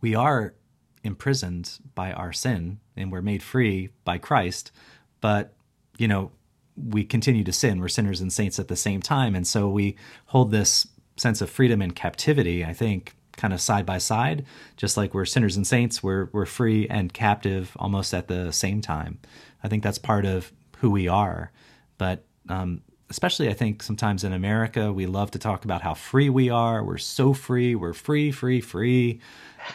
we 0.00 0.14
are 0.14 0.54
imprisoned 1.02 1.78
by 1.94 2.12
our 2.12 2.32
sin 2.32 2.80
and 2.96 3.10
we're 3.10 3.22
made 3.22 3.42
free 3.42 3.90
by 4.04 4.18
Christ, 4.18 4.72
but, 5.20 5.54
you 5.96 6.08
know, 6.08 6.32
we 6.76 7.04
continue 7.04 7.44
to 7.44 7.52
sin. 7.52 7.80
We're 7.80 7.88
sinners 7.88 8.20
and 8.20 8.32
saints 8.32 8.58
at 8.58 8.68
the 8.68 8.76
same 8.76 9.00
time. 9.00 9.34
And 9.34 9.46
so 9.46 9.68
we 9.68 9.96
hold 10.26 10.50
this 10.50 10.86
sense 11.16 11.40
of 11.40 11.48
freedom 11.48 11.80
and 11.80 11.94
captivity, 11.94 12.64
I 12.64 12.72
think, 12.72 13.14
kind 13.36 13.52
of 13.52 13.60
side 13.60 13.86
by 13.86 13.98
side, 13.98 14.44
just 14.76 14.96
like 14.96 15.14
we're 15.14 15.24
sinners 15.24 15.56
and 15.56 15.66
saints, 15.66 16.02
we're 16.02 16.28
we're 16.32 16.46
free 16.46 16.88
and 16.88 17.12
captive 17.12 17.72
almost 17.76 18.14
at 18.14 18.28
the 18.28 18.52
same 18.52 18.80
time. 18.80 19.18
I 19.64 19.68
think 19.68 19.82
that's 19.82 19.98
part 19.98 20.26
of 20.26 20.52
who 20.78 20.90
we 20.90 21.08
are. 21.08 21.50
But 21.98 22.24
um, 22.48 22.82
especially, 23.08 23.48
I 23.48 23.54
think 23.54 23.82
sometimes 23.82 24.22
in 24.22 24.32
America, 24.32 24.92
we 24.92 25.06
love 25.06 25.30
to 25.32 25.38
talk 25.38 25.64
about 25.64 25.82
how 25.82 25.94
free 25.94 26.28
we 26.28 26.50
are. 26.50 26.84
We're 26.84 26.98
so 26.98 27.32
free. 27.32 27.74
We're 27.74 27.94
free, 27.94 28.30
free, 28.30 28.60
free, 28.60 29.20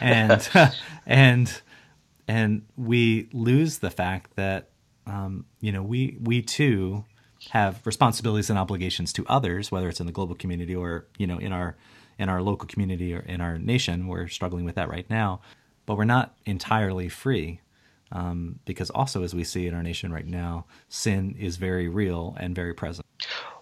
and 0.00 0.48
and 1.06 1.60
and 2.28 2.62
we 2.76 3.28
lose 3.32 3.78
the 3.78 3.90
fact 3.90 4.36
that 4.36 4.70
um, 5.06 5.44
you 5.60 5.72
know 5.72 5.82
we 5.82 6.16
we 6.22 6.40
too 6.40 7.04
have 7.50 7.84
responsibilities 7.84 8.50
and 8.50 8.58
obligations 8.58 9.12
to 9.14 9.26
others, 9.26 9.72
whether 9.72 9.88
it's 9.88 10.00
in 10.00 10.06
the 10.06 10.12
global 10.12 10.36
community 10.36 10.74
or 10.74 11.06
you 11.18 11.26
know 11.26 11.38
in 11.38 11.52
our 11.52 11.76
in 12.18 12.28
our 12.28 12.42
local 12.42 12.68
community 12.68 13.14
or 13.14 13.20
in 13.20 13.40
our 13.40 13.58
nation. 13.58 14.06
We're 14.06 14.28
struggling 14.28 14.64
with 14.64 14.76
that 14.76 14.88
right 14.88 15.08
now, 15.10 15.40
but 15.86 15.96
we're 15.96 16.04
not 16.04 16.36
entirely 16.46 17.08
free. 17.08 17.60
Um, 18.12 18.58
because 18.64 18.90
also, 18.90 19.22
as 19.22 19.34
we 19.34 19.44
see 19.44 19.66
in 19.66 19.74
our 19.74 19.82
nation 19.82 20.12
right 20.12 20.26
now, 20.26 20.66
sin 20.88 21.36
is 21.38 21.56
very 21.56 21.88
real 21.88 22.36
and 22.40 22.54
very 22.54 22.74
present. 22.74 23.06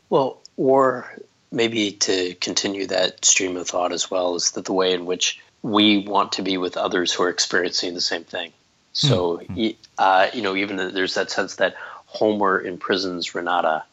Well, 0.09 0.41
or 0.57 1.13
maybe 1.53 1.93
to 1.93 2.35
continue 2.37 2.87
that 2.87 3.25
stream 3.25 3.57
of 3.57 3.69
thought 3.69 3.93
as 3.93 4.11
well, 4.11 4.37
is 4.37 4.53
that 4.53 4.65
the 4.65 4.73
way 4.73 4.93
in 4.93 5.07
which 5.07 5.41
we 5.63 5.99
want 5.99 6.33
to 6.33 6.43
be 6.43 6.57
with 6.57 6.77
others 6.77 7.13
who 7.13 7.25
are 7.25 7.29
experiencing 7.29 7.95
the 7.95 8.01
same 8.01 8.25
thing. 8.25 8.53
So, 8.93 9.39
mm-hmm. 9.39 9.77
uh, 9.99 10.29
you 10.33 10.43
know, 10.43 10.57
even 10.57 10.77
there's 10.77 11.15
that 11.15 11.31
sense 11.31 11.57
that 11.57 11.75
Homer 12.07 12.61
imprisons 12.61 13.35
Renata 13.35 13.85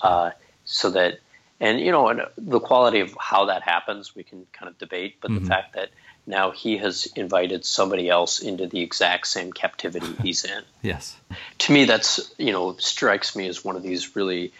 uh, 0.00 0.30
so 0.64 0.90
that 0.90 1.20
and 1.60 1.78
you 1.78 1.92
know, 1.92 2.08
and 2.08 2.22
the 2.38 2.58
quality 2.58 3.00
of 3.00 3.14
how 3.20 3.46
that 3.46 3.62
happens, 3.62 4.14
we 4.16 4.22
can 4.22 4.46
kind 4.52 4.68
of 4.68 4.78
debate. 4.78 5.16
But 5.20 5.30
mm-hmm. 5.30 5.44
the 5.44 5.48
fact 5.48 5.74
that 5.74 5.90
now 6.30 6.50
he 6.50 6.78
has 6.78 7.06
invited 7.16 7.64
somebody 7.64 8.08
else 8.08 8.40
into 8.40 8.66
the 8.66 8.80
exact 8.80 9.26
same 9.26 9.52
captivity 9.52 10.14
he's 10.22 10.44
in. 10.44 10.62
yes. 10.82 11.16
To 11.58 11.72
me, 11.72 11.84
that's 11.84 12.32
you 12.38 12.52
know 12.52 12.76
strikes 12.78 13.36
me 13.36 13.48
as 13.48 13.64
one 13.64 13.76
of 13.76 13.82
these 13.82 14.16
really 14.16 14.52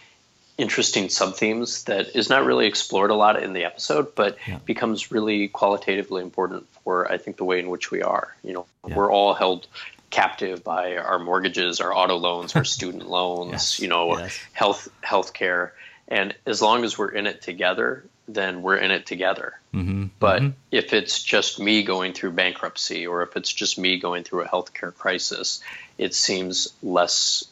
interesting 0.58 1.08
sub 1.08 1.36
themes 1.36 1.84
that 1.84 2.14
is 2.14 2.28
not 2.28 2.44
really 2.44 2.66
explored 2.66 3.10
a 3.10 3.14
lot 3.14 3.42
in 3.42 3.54
the 3.54 3.64
episode, 3.64 4.14
but 4.14 4.36
yeah. 4.46 4.58
becomes 4.66 5.10
really 5.10 5.48
qualitatively 5.48 6.22
important 6.22 6.66
for 6.84 7.10
I 7.10 7.16
think 7.16 7.38
the 7.38 7.44
way 7.44 7.58
in 7.58 7.70
which 7.70 7.90
we 7.90 8.02
are. 8.02 8.36
You 8.42 8.52
know, 8.52 8.66
yeah. 8.86 8.96
we're 8.96 9.10
all 9.10 9.32
held 9.34 9.66
captive 10.10 10.64
by 10.64 10.96
our 10.96 11.18
mortgages, 11.18 11.80
our 11.80 11.94
auto 11.94 12.16
loans, 12.16 12.56
our 12.56 12.64
student 12.76 13.08
loans, 13.08 13.52
yes. 13.52 13.80
you 13.80 13.88
know, 13.88 14.18
yes. 14.18 14.38
health 14.52 14.88
health 15.02 15.32
care 15.32 15.72
and 16.10 16.34
as 16.44 16.60
long 16.60 16.84
as 16.84 16.98
we're 16.98 17.10
in 17.10 17.26
it 17.26 17.40
together, 17.40 18.04
then 18.34 18.62
we're 18.62 18.76
in 18.76 18.90
it 18.90 19.06
together. 19.06 19.58
Mm-hmm. 19.74 20.06
But 20.18 20.42
mm-hmm. 20.42 20.50
if 20.70 20.92
it's 20.92 21.22
just 21.22 21.58
me 21.58 21.82
going 21.82 22.12
through 22.12 22.32
bankruptcy 22.32 23.06
or 23.06 23.22
if 23.22 23.36
it's 23.36 23.52
just 23.52 23.78
me 23.78 23.98
going 23.98 24.24
through 24.24 24.42
a 24.42 24.48
healthcare 24.48 24.94
crisis, 24.94 25.60
it 25.98 26.14
seems 26.14 26.68
less 26.82 27.44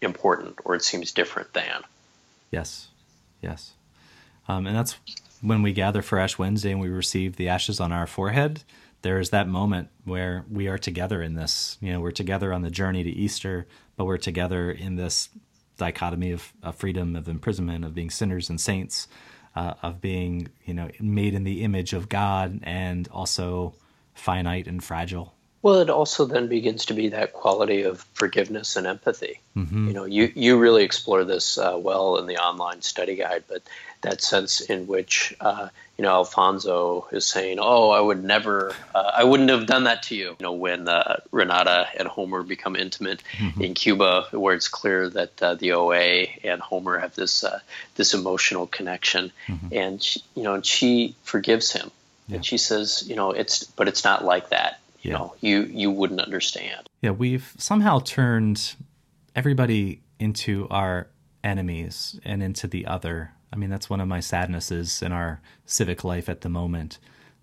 important 0.00 0.58
or 0.64 0.74
it 0.74 0.82
seems 0.82 1.12
different 1.12 1.52
than. 1.52 1.82
Yes, 2.50 2.88
yes. 3.42 3.72
Um, 4.48 4.66
and 4.66 4.76
that's 4.76 4.96
when 5.40 5.62
we 5.62 5.72
gather 5.72 6.02
for 6.02 6.18
Ash 6.18 6.38
Wednesday 6.38 6.72
and 6.72 6.80
we 6.80 6.88
receive 6.88 7.36
the 7.36 7.48
ashes 7.48 7.80
on 7.80 7.92
our 7.92 8.06
forehead. 8.06 8.62
There 9.02 9.18
is 9.20 9.30
that 9.30 9.48
moment 9.48 9.88
where 10.04 10.44
we 10.50 10.68
are 10.68 10.78
together 10.78 11.22
in 11.22 11.34
this. 11.34 11.76
You 11.80 11.92
know, 11.92 12.00
we're 12.00 12.10
together 12.10 12.52
on 12.52 12.62
the 12.62 12.70
journey 12.70 13.02
to 13.04 13.10
Easter, 13.10 13.66
but 13.96 14.04
we're 14.04 14.16
together 14.16 14.70
in 14.70 14.96
this 14.96 15.28
dichotomy 15.76 16.32
of, 16.32 16.52
of 16.62 16.74
freedom, 16.74 17.14
of 17.16 17.28
imprisonment, 17.28 17.84
of 17.84 17.94
being 17.94 18.10
sinners 18.10 18.48
and 18.48 18.60
saints, 18.60 19.08
uh, 19.56 19.74
of 19.82 20.00
being 20.00 20.48
you 20.64 20.74
know 20.74 20.88
made 21.00 21.34
in 21.34 21.42
the 21.42 21.64
image 21.64 21.92
of 21.92 22.08
God 22.08 22.60
and 22.62 23.08
also 23.08 23.74
finite 24.14 24.68
and 24.68 24.84
fragile. 24.84 25.32
Well, 25.62 25.80
it 25.80 25.90
also 25.90 26.26
then 26.26 26.46
begins 26.46 26.84
to 26.86 26.94
be 26.94 27.08
that 27.08 27.32
quality 27.32 27.82
of 27.82 28.06
forgiveness 28.12 28.76
and 28.76 28.86
empathy. 28.86 29.40
Mm-hmm. 29.56 29.88
You 29.88 29.94
know, 29.94 30.04
you 30.04 30.32
you 30.34 30.58
really 30.58 30.84
explore 30.84 31.24
this 31.24 31.58
uh, 31.58 31.76
well 31.76 32.18
in 32.18 32.26
the 32.26 32.36
online 32.36 32.82
study 32.82 33.16
guide, 33.16 33.44
but 33.48 33.62
that 34.06 34.22
sense 34.22 34.60
in 34.60 34.86
which 34.86 35.34
uh, 35.40 35.68
you 35.98 36.02
know 36.02 36.10
Alfonso 36.10 37.08
is 37.12 37.26
saying, 37.26 37.58
"Oh, 37.60 37.90
I 37.90 38.00
would 38.00 38.22
never, 38.22 38.72
uh, 38.94 39.10
I 39.14 39.24
wouldn't 39.24 39.50
have 39.50 39.66
done 39.66 39.84
that 39.84 40.04
to 40.04 40.14
you." 40.14 40.36
You 40.38 40.42
know, 40.44 40.52
when 40.52 40.88
uh, 40.88 41.20
Renata 41.32 41.88
and 41.98 42.06
Homer 42.08 42.42
become 42.42 42.76
intimate 42.76 43.22
mm-hmm. 43.32 43.60
in 43.60 43.74
Cuba, 43.74 44.26
where 44.30 44.54
it's 44.54 44.68
clear 44.68 45.08
that 45.10 45.42
uh, 45.42 45.54
the 45.54 45.72
OA 45.72 46.26
and 46.44 46.60
Homer 46.60 46.98
have 46.98 47.14
this 47.14 47.42
uh, 47.44 47.60
this 47.96 48.14
emotional 48.14 48.66
connection, 48.66 49.32
mm-hmm. 49.46 49.68
and 49.72 50.02
she, 50.02 50.22
you 50.34 50.44
know, 50.44 50.54
and 50.54 50.64
she 50.64 51.16
forgives 51.24 51.72
him, 51.72 51.90
yeah. 52.28 52.36
and 52.36 52.46
she 52.46 52.58
says, 52.58 53.04
"You 53.06 53.16
know, 53.16 53.32
it's 53.32 53.64
but 53.64 53.88
it's 53.88 54.04
not 54.04 54.24
like 54.24 54.50
that." 54.50 54.78
You 55.02 55.10
yeah. 55.10 55.18
know, 55.18 55.34
you 55.40 55.62
you 55.62 55.90
wouldn't 55.90 56.20
understand. 56.20 56.88
Yeah, 57.02 57.10
we've 57.10 57.52
somehow 57.58 58.00
turned 58.00 58.74
everybody 59.34 60.00
into 60.18 60.66
our 60.70 61.08
enemies 61.44 62.18
and 62.24 62.42
into 62.42 62.66
the 62.66 62.86
other 62.86 63.32
I 63.52 63.56
mean, 63.56 63.70
that's 63.70 63.88
one 63.88 64.00
of 64.00 64.08
my 64.08 64.20
sadnesses 64.20 65.02
in 65.02 65.12
our 65.12 65.40
civic 65.64 66.04
life 66.04 66.28
at 66.28 66.40
the 66.40 66.48
moment 66.48 66.98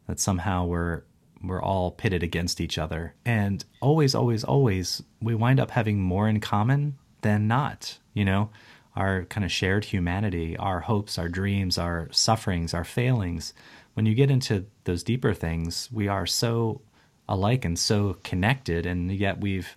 that 0.08 0.20
somehow 0.20 0.66
we're 0.66 1.04
we're 1.44 1.62
all 1.62 1.92
pitted 1.92 2.24
against 2.24 2.62
each 2.62 2.78
other. 2.78 3.16
And 3.26 3.66
always, 3.82 4.16
always, 4.16 4.46
always, 4.46 5.04
we 5.22 5.36
wind 5.36 5.60
up 5.60 5.72
having 5.72 6.00
more 6.00 6.30
in 6.30 6.40
common 6.40 6.98
than 7.22 7.50
not, 7.50 8.00
you 8.14 8.24
know? 8.24 8.50
Our 8.96 9.26
kind 9.26 9.44
of 9.44 9.52
shared 9.52 9.86
humanity, 9.86 10.56
our 10.56 10.82
hopes, 10.82 11.18
our 11.18 11.28
dreams, 11.28 11.78
our 11.78 12.08
sufferings, 12.12 12.74
our 12.74 12.86
failings. 12.86 13.54
When 13.94 14.06
you 14.06 14.14
get 14.16 14.32
into 14.32 14.68
those 14.86 15.04
deeper 15.04 15.34
things, 15.34 15.90
we 15.92 16.08
are 16.08 16.26
so 16.26 16.82
alike 17.28 17.66
and 17.66 17.78
so 17.78 18.18
connected, 18.24 18.86
and 18.86 19.12
yet 19.12 19.42
we've 19.42 19.76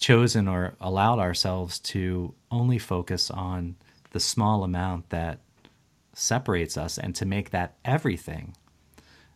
chosen 0.00 0.48
or 0.48 0.74
allowed 0.80 1.18
ourselves 1.18 1.78
to 1.78 2.34
only 2.50 2.78
focus 2.78 3.30
on 3.30 3.76
the 4.10 4.20
small 4.20 4.64
amount 4.64 5.10
that 5.10 5.38
separates 6.12 6.76
us 6.76 6.98
and 6.98 7.14
to 7.14 7.24
make 7.24 7.50
that 7.50 7.76
everything 7.84 8.56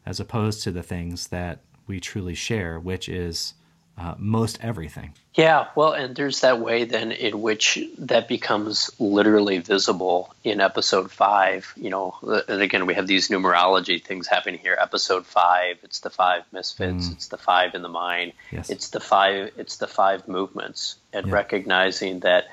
as 0.04 0.18
opposed 0.21 0.62
to 0.62 0.71
the 0.71 0.83
things 0.83 1.28
that 1.28 1.61
we 1.87 2.00
truly 2.00 2.35
share, 2.35 2.80
which 2.80 3.09
is 3.09 3.54
uh, 3.96 4.14
most 4.18 4.58
everything. 4.60 5.14
Yeah, 5.34 5.66
well, 5.74 5.92
and 5.92 6.14
there's 6.14 6.40
that 6.40 6.60
way 6.60 6.84
then 6.84 7.12
in 7.12 7.40
which 7.40 7.78
that 7.98 8.28
becomes 8.28 8.90
literally 8.98 9.58
visible 9.58 10.34
in 10.42 10.60
episode 10.60 11.10
five. 11.10 11.72
You 11.76 11.90
know, 11.90 12.14
and 12.48 12.60
again, 12.62 12.86
we 12.86 12.94
have 12.94 13.06
these 13.06 13.28
numerology 13.28 14.02
things 14.02 14.26
happening 14.26 14.58
here. 14.60 14.76
Episode 14.80 15.26
five, 15.26 15.78
it's 15.82 16.00
the 16.00 16.10
five 16.10 16.42
misfits, 16.52 17.08
mm. 17.08 17.12
it's 17.12 17.28
the 17.28 17.38
five 17.38 17.74
in 17.74 17.82
the 17.82 17.88
mind, 17.88 18.32
yes. 18.50 18.70
it's 18.70 18.90
the 18.90 19.00
five, 19.00 19.52
it's 19.56 19.76
the 19.76 19.86
five 19.86 20.26
movements, 20.28 20.96
and 21.12 21.26
yeah. 21.26 21.34
recognizing 21.34 22.20
that 22.20 22.46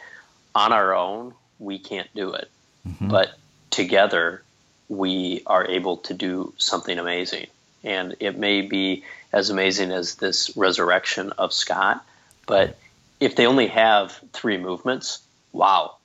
on 0.54 0.74
our 0.74 0.94
own 0.96 1.34
we 1.60 1.80
can't 1.80 2.10
do 2.16 2.34
it, 2.34 2.50
mm-hmm. 2.88 3.10
but 3.10 3.32
together 3.70 4.44
we 4.90 5.42
are 5.46 5.66
able 5.66 5.98
to 5.98 6.14
do 6.14 6.54
something 6.58 7.00
amazing. 7.00 7.48
And 7.84 8.16
it 8.20 8.38
may 8.38 8.62
be 8.62 9.04
as 9.34 9.50
amazing 9.50 9.92
as 9.92 10.16
this 10.16 10.56
resurrection 10.56 11.32
of 11.32 11.54
Scott, 11.54 12.06
but 12.46 12.78
if 13.20 13.36
they 13.36 13.46
only 13.46 13.68
have 13.68 14.20
three 14.34 14.58
movements, 14.58 15.20
wow, 15.52 15.96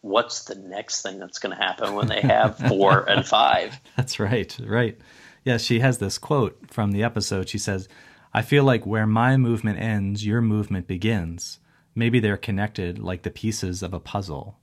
what's 0.00 0.44
the 0.44 0.54
next 0.54 1.02
thing 1.02 1.18
that's 1.18 1.38
going 1.38 1.56
to 1.56 1.62
happen 1.62 1.94
when 1.94 2.08
they 2.08 2.20
have 2.20 2.58
four 2.68 3.08
and 3.08 3.26
five? 3.26 3.78
That's 3.96 4.18
right, 4.18 4.56
right. 4.64 4.98
Yeah, 5.44 5.58
she 5.58 5.80
has 5.80 5.98
this 5.98 6.18
quote 6.18 6.58
from 6.70 6.92
the 6.92 7.02
episode. 7.02 7.48
She 7.48 7.58
says, 7.58 7.88
I 8.32 8.42
feel 8.42 8.64
like 8.64 8.84
where 8.84 9.06
my 9.06 9.36
movement 9.36 9.78
ends, 9.78 10.26
your 10.26 10.40
movement 10.40 10.86
begins. 10.86 11.60
Maybe 11.94 12.18
they're 12.18 12.36
connected 12.36 12.98
like 12.98 13.22
the 13.22 13.30
pieces 13.30 13.82
of 13.82 13.94
a 13.94 14.00
puzzle. 14.00 14.58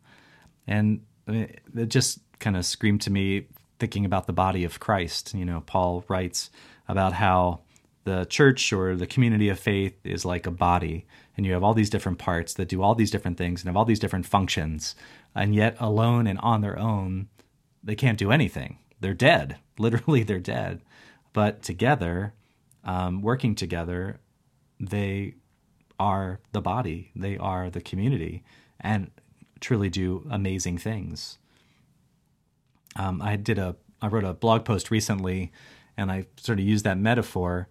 And 0.67 1.01
it 1.27 1.87
just 1.87 2.19
kind 2.39 2.57
of 2.57 2.65
screamed 2.65 3.01
to 3.01 3.11
me 3.11 3.47
thinking 3.81 4.05
about 4.05 4.27
the 4.27 4.33
body 4.33 4.63
of 4.63 4.79
Christ. 4.79 5.33
You 5.33 5.43
know, 5.43 5.63
Paul 5.65 6.05
writes 6.07 6.51
about 6.88 7.13
how 7.13 7.61
the 8.03 8.25
church 8.25 8.71
or 8.71 8.95
the 8.95 9.07
community 9.07 9.50
of 9.50 9.59
faith 9.59 9.97
is 10.03 10.23
like 10.23 10.45
a 10.45 10.51
body, 10.51 11.07
and 11.35 11.47
you 11.47 11.53
have 11.53 11.63
all 11.63 11.73
these 11.73 11.89
different 11.89 12.19
parts 12.19 12.53
that 12.53 12.69
do 12.69 12.83
all 12.83 12.93
these 12.93 13.09
different 13.09 13.39
things 13.39 13.61
and 13.61 13.69
have 13.69 13.75
all 13.75 13.85
these 13.85 14.00
different 14.00 14.27
functions, 14.27 14.95
and 15.33 15.55
yet 15.55 15.75
alone 15.79 16.27
and 16.27 16.38
on 16.39 16.61
their 16.61 16.77
own, 16.77 17.27
they 17.83 17.95
can't 17.95 18.19
do 18.19 18.31
anything. 18.31 18.77
They're 19.00 19.15
dead. 19.15 19.57
Literally, 19.79 20.21
they're 20.21 20.39
dead. 20.39 20.81
But 21.33 21.63
together, 21.63 22.35
um, 22.83 23.23
working 23.23 23.55
together, 23.55 24.19
they 24.79 25.33
are 26.00 26.39
the 26.51 26.61
body, 26.61 27.09
they 27.15 27.35
are 27.35 27.71
the 27.71 27.81
community, 27.81 28.43
and 28.79 29.09
truly 29.59 29.89
do 29.89 30.27
amazing 30.29 30.77
things 30.77 31.39
um, 32.95 33.21
I 33.21 33.36
did 33.36 33.57
a 33.57 33.75
I 34.01 34.07
wrote 34.07 34.24
a 34.24 34.33
blog 34.33 34.65
post 34.65 34.89
recently, 34.89 35.51
and 35.95 36.12
I 36.12 36.25
sort 36.38 36.60
of 36.60 36.65
used 36.65 36.86
that 36.86 36.98
metaphor 36.98 37.67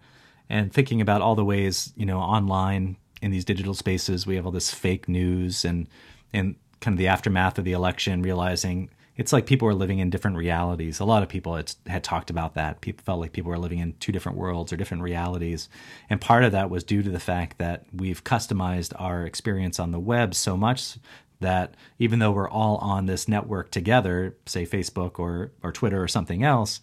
and 0.49 0.71
thinking 0.71 1.01
about 1.01 1.21
all 1.21 1.35
the 1.35 1.45
ways 1.45 1.93
you 1.95 2.05
know 2.05 2.19
online 2.19 2.97
in 3.21 3.31
these 3.31 3.45
digital 3.45 3.75
spaces 3.75 4.25
we 4.25 4.35
have 4.35 4.45
all 4.45 4.51
this 4.51 4.73
fake 4.73 5.07
news 5.07 5.63
and 5.63 5.87
and 6.33 6.55
kind 6.81 6.95
of 6.95 6.97
the 6.97 7.07
aftermath 7.07 7.57
of 7.57 7.63
the 7.65 7.71
election, 7.71 8.21
realizing 8.21 8.89
it's 9.15 9.31
like 9.31 9.45
people 9.45 9.67
are 9.67 9.73
living 9.73 9.99
in 9.99 10.09
different 10.09 10.37
realities. 10.37 10.99
A 10.99 11.05
lot 11.05 11.21
of 11.21 11.29
people 11.29 11.55
had, 11.55 11.73
had 11.85 12.03
talked 12.03 12.29
about 12.29 12.55
that. 12.55 12.81
People 12.81 13.03
felt 13.03 13.19
like 13.19 13.33
people 13.33 13.51
were 13.51 13.57
living 13.57 13.79
in 13.79 13.93
two 13.99 14.11
different 14.11 14.37
worlds 14.37 14.73
or 14.73 14.77
different 14.77 15.03
realities. 15.03 15.69
And 16.09 16.19
part 16.19 16.43
of 16.43 16.51
that 16.53 16.69
was 16.69 16.83
due 16.83 17.03
to 17.03 17.09
the 17.09 17.19
fact 17.19 17.57
that 17.59 17.85
we've 17.93 18.23
customized 18.23 18.93
our 18.99 19.25
experience 19.25 19.79
on 19.79 19.91
the 19.91 19.99
web 19.99 20.33
so 20.33 20.57
much 20.57 20.97
that 21.41 21.75
even 21.99 22.19
though 22.19 22.31
we're 22.31 22.49
all 22.49 22.77
on 22.77 23.05
this 23.05 23.27
network 23.27 23.69
together, 23.71 24.35
say 24.45 24.65
Facebook 24.65 25.19
or, 25.19 25.51
or 25.61 25.71
Twitter 25.71 26.01
or 26.01 26.07
something 26.07 26.43
else, 26.43 26.79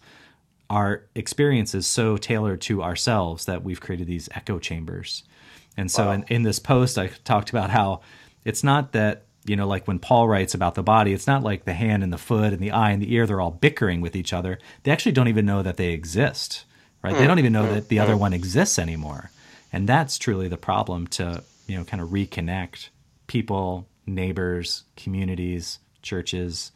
our 0.69 1.05
experience 1.15 1.73
is 1.73 1.87
so 1.87 2.15
tailored 2.15 2.61
to 2.61 2.83
ourselves 2.83 3.45
that 3.45 3.63
we've 3.63 3.81
created 3.81 4.07
these 4.07 4.29
echo 4.33 4.59
chambers. 4.59 5.23
And 5.75 5.89
so 5.89 6.07
wow. 6.07 6.11
in, 6.11 6.25
in 6.27 6.43
this 6.43 6.59
post, 6.59 6.97
I 6.97 7.07
talked 7.07 7.49
about 7.49 7.71
how 7.71 8.01
it's 8.45 8.63
not 8.63 8.91
that, 8.91 9.23
you 9.45 9.55
know, 9.55 9.67
like 9.67 9.87
when 9.87 9.97
Paul 9.99 10.27
writes 10.27 10.53
about 10.53 10.75
the 10.75 10.83
body, 10.83 11.13
it's 11.13 11.27
not 11.27 11.41
like 11.41 11.65
the 11.65 11.73
hand 11.73 12.03
and 12.03 12.13
the 12.13 12.17
foot 12.17 12.53
and 12.53 12.61
the 12.61 12.71
eye 12.71 12.91
and 12.91 13.01
the 13.01 13.13
ear, 13.13 13.25
they're 13.25 13.41
all 13.41 13.51
bickering 13.51 14.01
with 14.01 14.15
each 14.15 14.33
other. 14.33 14.59
They 14.83 14.91
actually 14.91 15.13
don't 15.13 15.27
even 15.27 15.45
know 15.45 15.63
that 15.63 15.77
they 15.77 15.89
exist, 15.89 16.65
right? 17.01 17.15
Mm. 17.15 17.17
They 17.17 17.27
don't 17.27 17.39
even 17.39 17.53
know 17.53 17.65
mm. 17.65 17.73
that 17.73 17.87
the 17.87 17.99
other 17.99 18.17
one 18.17 18.33
exists 18.33 18.77
anymore. 18.77 19.31
And 19.71 19.87
that's 19.87 20.17
truly 20.17 20.47
the 20.47 20.57
problem 20.57 21.07
to, 21.07 21.43
you 21.67 21.77
know, 21.77 21.83
kind 21.83 22.01
of 22.01 22.09
reconnect 22.09 22.89
people 23.27 23.87
neighbors, 24.15 24.83
communities, 24.95 25.79
churches 26.01 26.71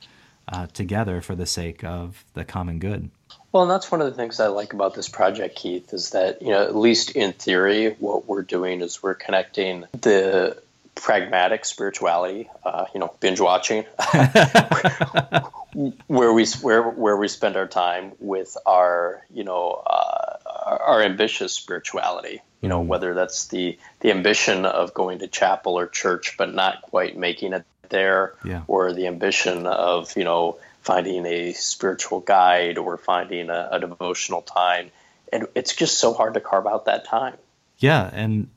uh, 0.47 0.67
together 0.67 1.21
for 1.21 1.35
the 1.35 1.45
sake 1.45 1.83
of 1.83 2.23
the 2.33 2.43
common 2.43 2.79
good. 2.79 3.09
Well, 3.51 3.63
and 3.63 3.71
that's 3.71 3.91
one 3.91 4.01
of 4.01 4.07
the 4.07 4.13
things 4.13 4.39
I 4.39 4.47
like 4.47 4.73
about 4.73 4.95
this 4.95 5.09
project, 5.09 5.55
Keith, 5.55 5.93
is 5.93 6.11
that, 6.11 6.41
you 6.41 6.49
know, 6.49 6.63
at 6.63 6.75
least 6.75 7.11
in 7.11 7.33
theory, 7.33 7.91
what 7.99 8.27
we're 8.27 8.41
doing 8.41 8.81
is 8.81 9.01
we're 9.03 9.13
connecting 9.13 9.85
the 9.93 10.61
pragmatic 10.95 11.65
spirituality, 11.65 12.49
uh, 12.65 12.85
you 12.93 12.99
know, 12.99 13.13
binge 13.19 13.39
watching, 13.39 13.83
where 16.07 16.33
we 16.33 16.45
where 16.61 16.83
where 16.83 17.17
we 17.17 17.27
spend 17.27 17.55
our 17.55 17.67
time 17.67 18.13
with 18.19 18.57
our, 18.65 19.23
you 19.31 19.43
know, 19.43 19.83
uh, 19.85 20.37
our 20.77 21.01
ambitious 21.01 21.53
spirituality, 21.53 22.41
you 22.61 22.69
know, 22.69 22.79
mm-hmm. 22.79 22.89
whether 22.89 23.13
that's 23.13 23.47
the 23.47 23.77
the 23.99 24.11
ambition 24.11 24.65
of 24.65 24.93
going 24.93 25.19
to 25.19 25.27
chapel 25.27 25.77
or 25.77 25.87
church 25.87 26.35
but 26.37 26.53
not 26.53 26.81
quite 26.81 27.17
making 27.17 27.53
it 27.53 27.65
there, 27.89 28.35
yeah. 28.43 28.63
or 28.67 28.93
the 28.93 29.07
ambition 29.07 29.67
of 29.67 30.15
you 30.17 30.23
know 30.23 30.57
finding 30.81 31.25
a 31.25 31.53
spiritual 31.53 32.19
guide 32.19 32.77
or 32.77 32.97
finding 32.97 33.49
a, 33.49 33.69
a 33.71 33.79
devotional 33.79 34.41
time, 34.41 34.91
and 35.31 35.47
it's 35.55 35.75
just 35.75 35.99
so 35.99 36.13
hard 36.13 36.33
to 36.33 36.41
carve 36.41 36.67
out 36.67 36.85
that 36.85 37.05
time. 37.05 37.35
Yeah, 37.77 38.09
and 38.13 38.49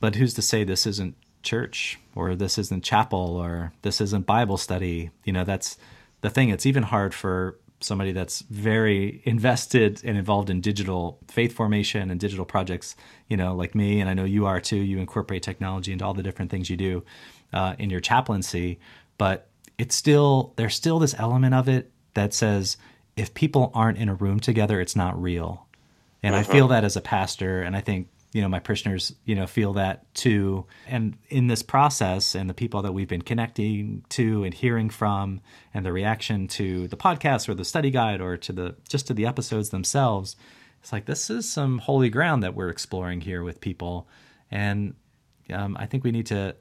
but 0.00 0.14
who's 0.14 0.34
to 0.34 0.42
say 0.42 0.64
this 0.64 0.86
isn't 0.86 1.14
church 1.42 1.98
or 2.14 2.34
this 2.34 2.58
isn't 2.58 2.84
chapel 2.84 3.36
or 3.36 3.72
this 3.82 4.00
isn't 4.00 4.26
Bible 4.26 4.56
study? 4.56 5.10
You 5.24 5.32
know, 5.32 5.44
that's 5.44 5.78
the 6.20 6.30
thing. 6.30 6.50
It's 6.50 6.66
even 6.66 6.84
hard 6.84 7.14
for 7.14 7.58
somebody 7.80 8.12
that's 8.12 8.40
very 8.42 9.22
invested 9.24 10.00
and 10.04 10.16
involved 10.18 10.50
in 10.50 10.60
digital 10.60 11.18
faith 11.28 11.52
formation 11.52 12.10
and 12.10 12.18
digital 12.18 12.44
projects, 12.44 12.96
you 13.28 13.36
know, 13.36 13.54
like 13.54 13.74
me, 13.74 14.00
and 14.00 14.10
I 14.10 14.14
know 14.14 14.24
you 14.24 14.46
are 14.46 14.60
too. 14.60 14.76
You 14.76 14.98
incorporate 14.98 15.42
technology 15.42 15.92
into 15.92 16.04
all 16.04 16.14
the 16.14 16.22
different 16.22 16.50
things 16.50 16.68
you 16.68 16.76
do 16.76 17.04
uh, 17.52 17.76
in 17.78 17.90
your 17.90 18.00
chaplaincy, 18.00 18.78
but 19.16 19.48
it's 19.78 19.94
still 19.94 20.52
there's 20.56 20.74
still 20.74 20.98
this 20.98 21.14
element 21.18 21.54
of 21.54 21.68
it 21.68 21.92
that 22.14 22.34
says 22.34 22.76
if 23.16 23.34
people 23.34 23.70
aren't 23.74 23.98
in 23.98 24.08
a 24.08 24.14
room 24.14 24.40
together, 24.40 24.80
it's 24.80 24.96
not 24.96 25.20
real. 25.20 25.66
And 26.22 26.34
uh-huh. 26.34 26.48
I 26.48 26.52
feel 26.52 26.68
that 26.68 26.84
as 26.84 26.96
a 26.96 27.00
pastor, 27.00 27.62
and 27.62 27.76
I 27.76 27.80
think 27.80 28.08
you 28.32 28.42
know 28.42 28.48
my 28.48 28.58
parishioners 28.58 29.14
you 29.24 29.34
know 29.34 29.46
feel 29.46 29.72
that 29.74 30.12
too. 30.14 30.66
And 30.86 31.16
in 31.28 31.46
this 31.46 31.62
process 31.62 32.34
and 32.34 32.48
the 32.48 32.54
people 32.54 32.82
that 32.82 32.92
we've 32.92 33.08
been 33.08 33.22
connecting 33.22 34.04
to 34.10 34.44
and 34.44 34.52
hearing 34.52 34.90
from 34.90 35.40
and 35.72 35.84
the 35.84 35.92
reaction 35.92 36.48
to 36.48 36.88
the 36.88 36.96
podcast 36.96 37.48
or 37.48 37.54
the 37.54 37.64
study 37.64 37.90
guide 37.90 38.20
or 38.20 38.36
to 38.36 38.52
the 38.52 38.76
just 38.88 39.06
to 39.06 39.14
the 39.14 39.26
episodes 39.26 39.70
themselves 39.70 40.36
it's 40.80 40.92
like 40.92 41.06
this 41.06 41.30
is 41.30 41.48
some 41.50 41.78
holy 41.78 42.08
ground 42.08 42.42
that 42.42 42.54
we're 42.54 42.68
exploring 42.68 43.20
here 43.20 43.42
with 43.42 43.60
people. 43.60 44.08
And 44.50 44.94
um, 45.52 45.76
i 45.78 45.86
think 45.86 46.04
we 46.04 46.10
need 46.10 46.26
to 46.26 46.54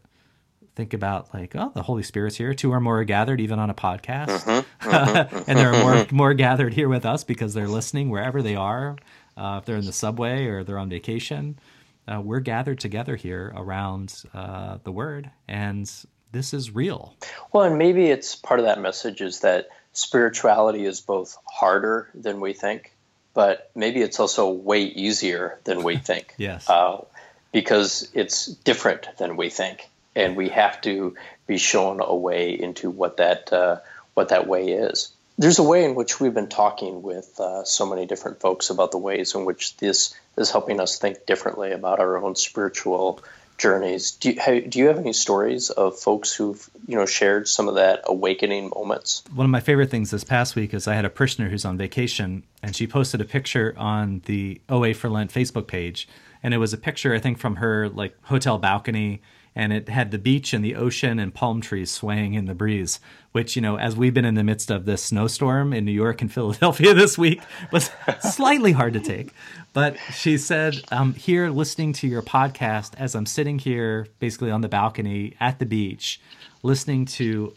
think 0.76 0.94
about 0.94 1.34
like 1.34 1.56
oh 1.56 1.72
the 1.74 1.82
holy 1.82 2.04
spirit's 2.04 2.36
here. 2.36 2.54
Two 2.54 2.72
or 2.72 2.80
more 2.80 3.00
are 3.00 3.04
gathered 3.04 3.42
even 3.42 3.60
on 3.60 3.70
a 3.70 3.74
podcast. 3.74 4.44
Mm-hmm, 4.44 4.90
mm-hmm, 4.90 5.44
and 5.48 5.60
there 5.60 5.74
are 5.74 5.80
more 5.82 6.08
more 6.12 6.34
gathered 6.34 6.74
here 6.74 6.88
with 6.88 7.06
us 7.06 7.24
because 7.24 7.54
they're 7.54 7.68
listening 7.68 8.10
wherever 8.10 8.42
they 8.42 8.56
are 8.56 8.96
uh, 9.38 9.60
if 9.60 9.66
they're 9.66 9.78
in 9.78 9.86
the 9.86 9.94
subway 9.94 10.46
or 10.46 10.64
they're 10.64 10.80
on 10.80 10.90
vacation, 10.90 11.60
uh, 12.08 12.22
we're 12.22 12.40
gathered 12.40 12.80
together 12.80 13.16
here 13.16 13.54
around 13.56 14.24
uh, 14.34 14.78
the 14.84 14.92
Word, 14.92 15.30
and 15.48 15.92
this 16.32 16.54
is 16.54 16.74
real. 16.74 17.16
Well, 17.52 17.66
and 17.66 17.78
maybe 17.78 18.08
it's 18.08 18.36
part 18.36 18.60
of 18.60 18.66
that 18.66 18.82
message 18.82 19.22
is 19.22 19.42
that 19.42 19.70
spirituality 19.94 20.86
is 20.86 21.02
both 21.02 21.38
harder 21.46 22.10
than 22.14 22.40
we 22.40 22.54
think, 22.54 22.94
but 23.34 23.72
maybe 23.76 24.02
it's 24.02 24.20
also 24.20 24.50
way 24.50 24.84
easier 24.84 25.60
than 25.64 25.84
we 25.84 25.98
think. 26.10 26.34
yes. 26.38 26.70
Uh, 26.70 27.04
because 27.52 28.10
it's 28.14 28.46
different 28.46 29.08
than 29.18 29.38
we 29.38 29.50
think, 29.50 29.90
and 30.16 30.36
we 30.36 30.50
have 30.50 30.80
to 30.82 31.16
be 31.48 31.58
shown 31.58 32.02
a 32.02 32.16
way 32.16 32.52
into 32.52 32.90
what 32.90 33.18
that 33.18 33.52
uh, 33.52 33.78
what 34.14 34.30
that 34.30 34.48
way 34.48 34.70
is. 34.70 35.12
There's 35.38 35.60
a 35.60 35.64
way 35.64 35.86
in 35.86 35.96
which 35.96 36.20
we've 36.20 36.34
been 36.34 36.50
talking 36.50 37.02
with 37.02 37.40
uh, 37.40 37.64
so 37.64 37.86
many 37.86 38.06
different 38.06 38.40
folks 38.40 38.70
about 38.70 38.92
the 38.92 38.98
ways 38.98 39.36
in 39.36 39.46
which 39.46 39.78
this 39.78 40.16
is 40.38 40.52
helping 40.52 40.80
us 40.80 40.98
think 40.98 41.26
differently 41.26 41.72
about 41.72 42.00
our 42.00 42.18
own 42.24 42.36
spiritual 42.36 43.22
journeys. 43.58 44.12
Do 44.12 44.32
you, 44.32 44.40
have, 44.40 44.70
do 44.70 44.80
you 44.80 44.88
have 44.88 44.98
any 44.98 45.14
stories 45.14 45.70
of 45.70 46.00
folks 46.00 46.34
who've 46.34 46.70
you 46.88 46.96
know 46.96 47.06
shared 47.06 47.48
some 47.48 47.68
of 47.68 47.76
that 47.76 48.02
awakening 48.06 48.70
moments? 48.70 49.24
One 49.34 49.46
of 49.46 49.52
my 49.52 49.60
favorite 49.60 49.90
things 49.90 50.12
this 50.12 50.24
past 50.24 50.56
week 50.56 50.74
is 50.74 50.88
I 50.88 50.96
had 50.96 51.06
a 51.06 51.10
parishioner 51.10 51.50
who's 51.50 51.66
on 51.66 51.78
vacation, 51.78 52.44
and 52.62 52.76
she 52.76 52.88
posted 52.88 53.22
a 53.22 53.26
picture 53.26 53.74
on 53.78 54.22
the 54.26 54.62
OA 54.70 54.94
for 54.94 55.10
Lent 55.10 55.32
Facebook 55.32 55.68
page, 55.68 56.08
and 56.44 56.54
it 56.54 56.58
was 56.58 56.74
a 56.74 56.78
picture 56.78 57.14
I 57.14 57.20
think 57.20 57.38
from 57.38 57.58
her 57.58 57.90
like 57.90 58.16
hotel 58.24 58.58
balcony 58.58 59.22
and 59.58 59.74
it 59.74 59.90
had 59.90 60.12
the 60.12 60.20
beach 60.20 60.54
and 60.54 60.64
the 60.64 60.76
ocean 60.76 61.18
and 61.18 61.34
palm 61.34 61.60
trees 61.60 61.90
swaying 61.90 62.36
in 62.36 62.46
the 62.46 62.54
breeze 62.54 63.00
which 63.32 63.56
you 63.56 63.62
know 63.62 63.78
as 63.78 63.96
we've 63.96 64.14
been 64.14 64.24
in 64.24 64.36
the 64.36 64.44
midst 64.44 64.70
of 64.70 64.86
this 64.86 65.04
snowstorm 65.04 65.74
in 65.74 65.84
new 65.84 65.92
york 65.92 66.22
and 66.22 66.32
philadelphia 66.38 66.94
this 66.94 67.18
week 67.18 67.42
was 67.72 67.90
slightly 68.22 68.72
hard 68.72 68.94
to 68.94 69.00
take. 69.00 69.34
But 69.74 69.98
she 70.14 70.38
said 70.38 70.76
i'm 70.92 71.14
here 71.14 71.50
listening 71.50 71.92
to 71.94 72.08
your 72.08 72.22
podcast 72.22 72.94
as 72.98 73.16
i'm 73.16 73.26
sitting 73.26 73.60
here 73.60 74.08
basically 74.20 74.52
on 74.52 74.62
the 74.62 74.70
balcony 74.70 75.36
at 75.40 75.60
the 75.60 75.66
beach 75.66 76.22
listening 76.64 77.06
to 77.06 77.54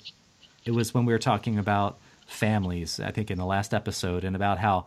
it 0.65 0.73
was 0.73 0.93
when 0.95 1.05
we 1.05 1.13
were 1.13 1.19
talking 1.19 1.59
about 1.59 1.99
families 2.27 2.99
i 2.99 3.11
think 3.11 3.31
in 3.31 3.39
the 3.39 3.47
last 3.47 3.75
episode 3.75 4.25
and 4.25 4.35
about 4.35 4.59
how 4.59 4.87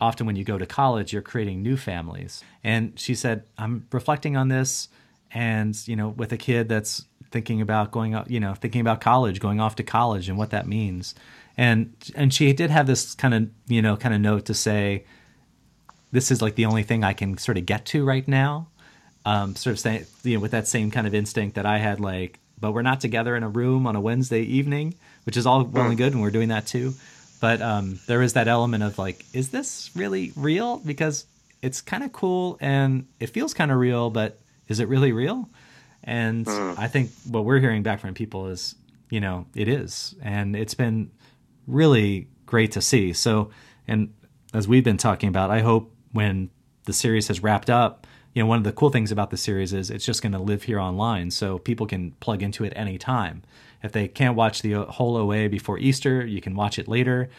often 0.00 0.26
when 0.26 0.36
you 0.36 0.44
go 0.44 0.58
to 0.58 0.66
college 0.66 1.12
you're 1.12 1.22
creating 1.22 1.62
new 1.62 1.76
families. 1.76 2.42
And 2.62 2.98
she 2.98 3.14
said 3.14 3.44
i'm 3.58 3.86
reflecting 3.92 4.36
on 4.36 4.48
this 4.48 4.88
and 5.34 5.76
you 5.86 5.96
know 5.96 6.08
with 6.08 6.32
a 6.32 6.36
kid 6.36 6.68
that's 6.68 7.04
thinking 7.30 7.60
about 7.60 7.90
going 7.90 8.16
you 8.28 8.40
know 8.40 8.54
thinking 8.54 8.80
about 8.80 9.00
college 9.00 9.40
going 9.40 9.60
off 9.60 9.76
to 9.76 9.82
college 9.82 10.28
and 10.28 10.38
what 10.38 10.50
that 10.50 10.66
means. 10.66 11.14
And 11.56 11.94
and 12.14 12.32
she 12.32 12.52
did 12.52 12.70
have 12.70 12.86
this 12.86 13.14
kind 13.14 13.34
of 13.34 13.48
you 13.66 13.82
know 13.82 13.96
kind 13.96 14.14
of 14.14 14.20
note 14.20 14.46
to 14.46 14.54
say 14.54 15.04
this 16.12 16.30
is 16.30 16.40
like 16.40 16.54
the 16.54 16.66
only 16.66 16.84
thing 16.84 17.02
i 17.02 17.12
can 17.12 17.36
sort 17.38 17.58
of 17.58 17.66
get 17.66 17.84
to 17.86 18.04
right 18.04 18.26
now. 18.26 18.68
Um, 19.26 19.56
sort 19.56 19.72
of 19.72 19.80
saying 19.80 20.06
you 20.22 20.34
know 20.34 20.40
with 20.40 20.52
that 20.52 20.68
same 20.68 20.90
kind 20.90 21.06
of 21.06 21.14
instinct 21.14 21.56
that 21.56 21.64
i 21.64 21.78
had 21.78 21.98
like 21.98 22.40
but 22.60 22.72
we're 22.72 22.82
not 22.82 23.00
together 23.00 23.34
in 23.36 23.42
a 23.42 23.48
room 23.48 23.86
on 23.86 23.96
a 23.96 24.00
wednesday 24.00 24.42
evening 24.42 24.94
which 25.24 25.36
is 25.36 25.46
all 25.46 25.64
well 25.64 25.86
and 25.86 25.96
good 25.96 26.12
and 26.12 26.22
we're 26.22 26.30
doing 26.30 26.50
that 26.50 26.66
too. 26.66 26.94
But 27.40 27.60
um, 27.60 27.98
there 28.06 28.22
is 28.22 28.34
that 28.34 28.48
element 28.48 28.82
of 28.82 28.98
like 28.98 29.24
is 29.32 29.50
this 29.50 29.90
really 29.94 30.32
real? 30.36 30.78
Because 30.78 31.26
it's 31.62 31.80
kind 31.80 32.04
of 32.04 32.12
cool 32.12 32.56
and 32.60 33.06
it 33.20 33.30
feels 33.30 33.54
kind 33.54 33.70
of 33.70 33.78
real 33.78 34.10
but 34.10 34.38
is 34.68 34.80
it 34.80 34.88
really 34.88 35.12
real? 35.12 35.48
And 36.02 36.46
mm. 36.46 36.78
I 36.78 36.88
think 36.88 37.10
what 37.26 37.44
we're 37.44 37.60
hearing 37.60 37.82
back 37.82 38.00
from 38.00 38.14
people 38.14 38.48
is, 38.48 38.74
you 39.10 39.20
know, 39.20 39.46
it 39.54 39.68
is. 39.68 40.14
And 40.22 40.54
it's 40.54 40.74
been 40.74 41.10
really 41.66 42.28
great 42.46 42.72
to 42.72 42.82
see. 42.82 43.12
So, 43.12 43.50
and 43.88 44.12
as 44.52 44.68
we've 44.68 44.84
been 44.84 44.98
talking 44.98 45.28
about, 45.28 45.50
I 45.50 45.60
hope 45.60 45.92
when 46.12 46.50
the 46.84 46.92
series 46.92 47.28
has 47.28 47.42
wrapped 47.42 47.70
up, 47.70 48.06
you 48.34 48.42
know, 48.42 48.46
one 48.46 48.58
of 48.58 48.64
the 48.64 48.72
cool 48.72 48.90
things 48.90 49.12
about 49.12 49.30
the 49.30 49.36
series 49.36 49.72
is 49.72 49.90
it's 49.90 50.04
just 50.04 50.20
going 50.20 50.32
to 50.32 50.38
live 50.38 50.64
here 50.64 50.78
online. 50.78 51.30
So 51.30 51.58
people 51.58 51.86
can 51.86 52.12
plug 52.20 52.42
into 52.42 52.64
it 52.64 52.72
anytime. 52.76 53.42
If 53.82 53.92
they 53.92 54.08
can't 54.08 54.36
watch 54.36 54.62
the 54.62 54.74
whole 54.74 55.16
OA 55.16 55.48
before 55.48 55.78
Easter, 55.78 56.24
you 56.26 56.40
can 56.40 56.54
watch 56.54 56.78
it 56.78 56.88
later 56.88 57.30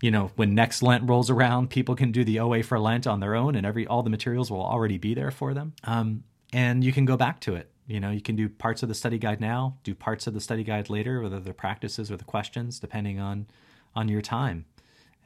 you 0.00 0.10
know 0.10 0.30
when 0.36 0.54
next 0.54 0.82
lent 0.82 1.08
rolls 1.08 1.30
around 1.30 1.70
people 1.70 1.94
can 1.94 2.12
do 2.12 2.24
the 2.24 2.38
oa 2.40 2.62
for 2.62 2.78
lent 2.78 3.06
on 3.06 3.20
their 3.20 3.34
own 3.34 3.54
and 3.54 3.64
every 3.64 3.86
all 3.86 4.02
the 4.02 4.10
materials 4.10 4.50
will 4.50 4.62
already 4.62 4.98
be 4.98 5.14
there 5.14 5.30
for 5.30 5.54
them 5.54 5.72
um, 5.84 6.24
and 6.54 6.84
you 6.84 6.92
can 6.92 7.04
go 7.04 7.16
back 7.16 7.40
to 7.40 7.56
it. 7.56 7.68
You 7.86 8.00
know, 8.00 8.10
you 8.10 8.22
can 8.22 8.36
do 8.36 8.48
parts 8.48 8.82
of 8.82 8.88
the 8.88 8.94
study 8.94 9.18
guide 9.18 9.40
now, 9.40 9.76
do 9.82 9.94
parts 9.94 10.26
of 10.26 10.32
the 10.32 10.40
study 10.40 10.64
guide 10.64 10.88
later, 10.88 11.20
whether 11.20 11.40
the 11.40 11.52
practices 11.52 12.10
or 12.10 12.16
the 12.16 12.24
questions, 12.24 12.78
depending 12.78 13.18
on 13.20 13.46
on 13.94 14.08
your 14.08 14.22
time. 14.22 14.64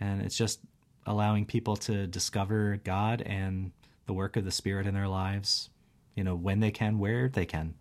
And 0.00 0.22
it's 0.22 0.36
just 0.36 0.60
allowing 1.06 1.44
people 1.44 1.76
to 1.76 2.06
discover 2.06 2.80
God 2.82 3.22
and 3.22 3.72
the 4.06 4.12
work 4.12 4.36
of 4.36 4.44
the 4.44 4.50
Spirit 4.50 4.86
in 4.86 4.94
their 4.94 5.08
lives, 5.08 5.70
you 6.14 6.24
know, 6.24 6.34
when 6.34 6.60
they 6.60 6.70
can, 6.70 6.98
where 6.98 7.28
they 7.28 7.46
can. 7.46 7.74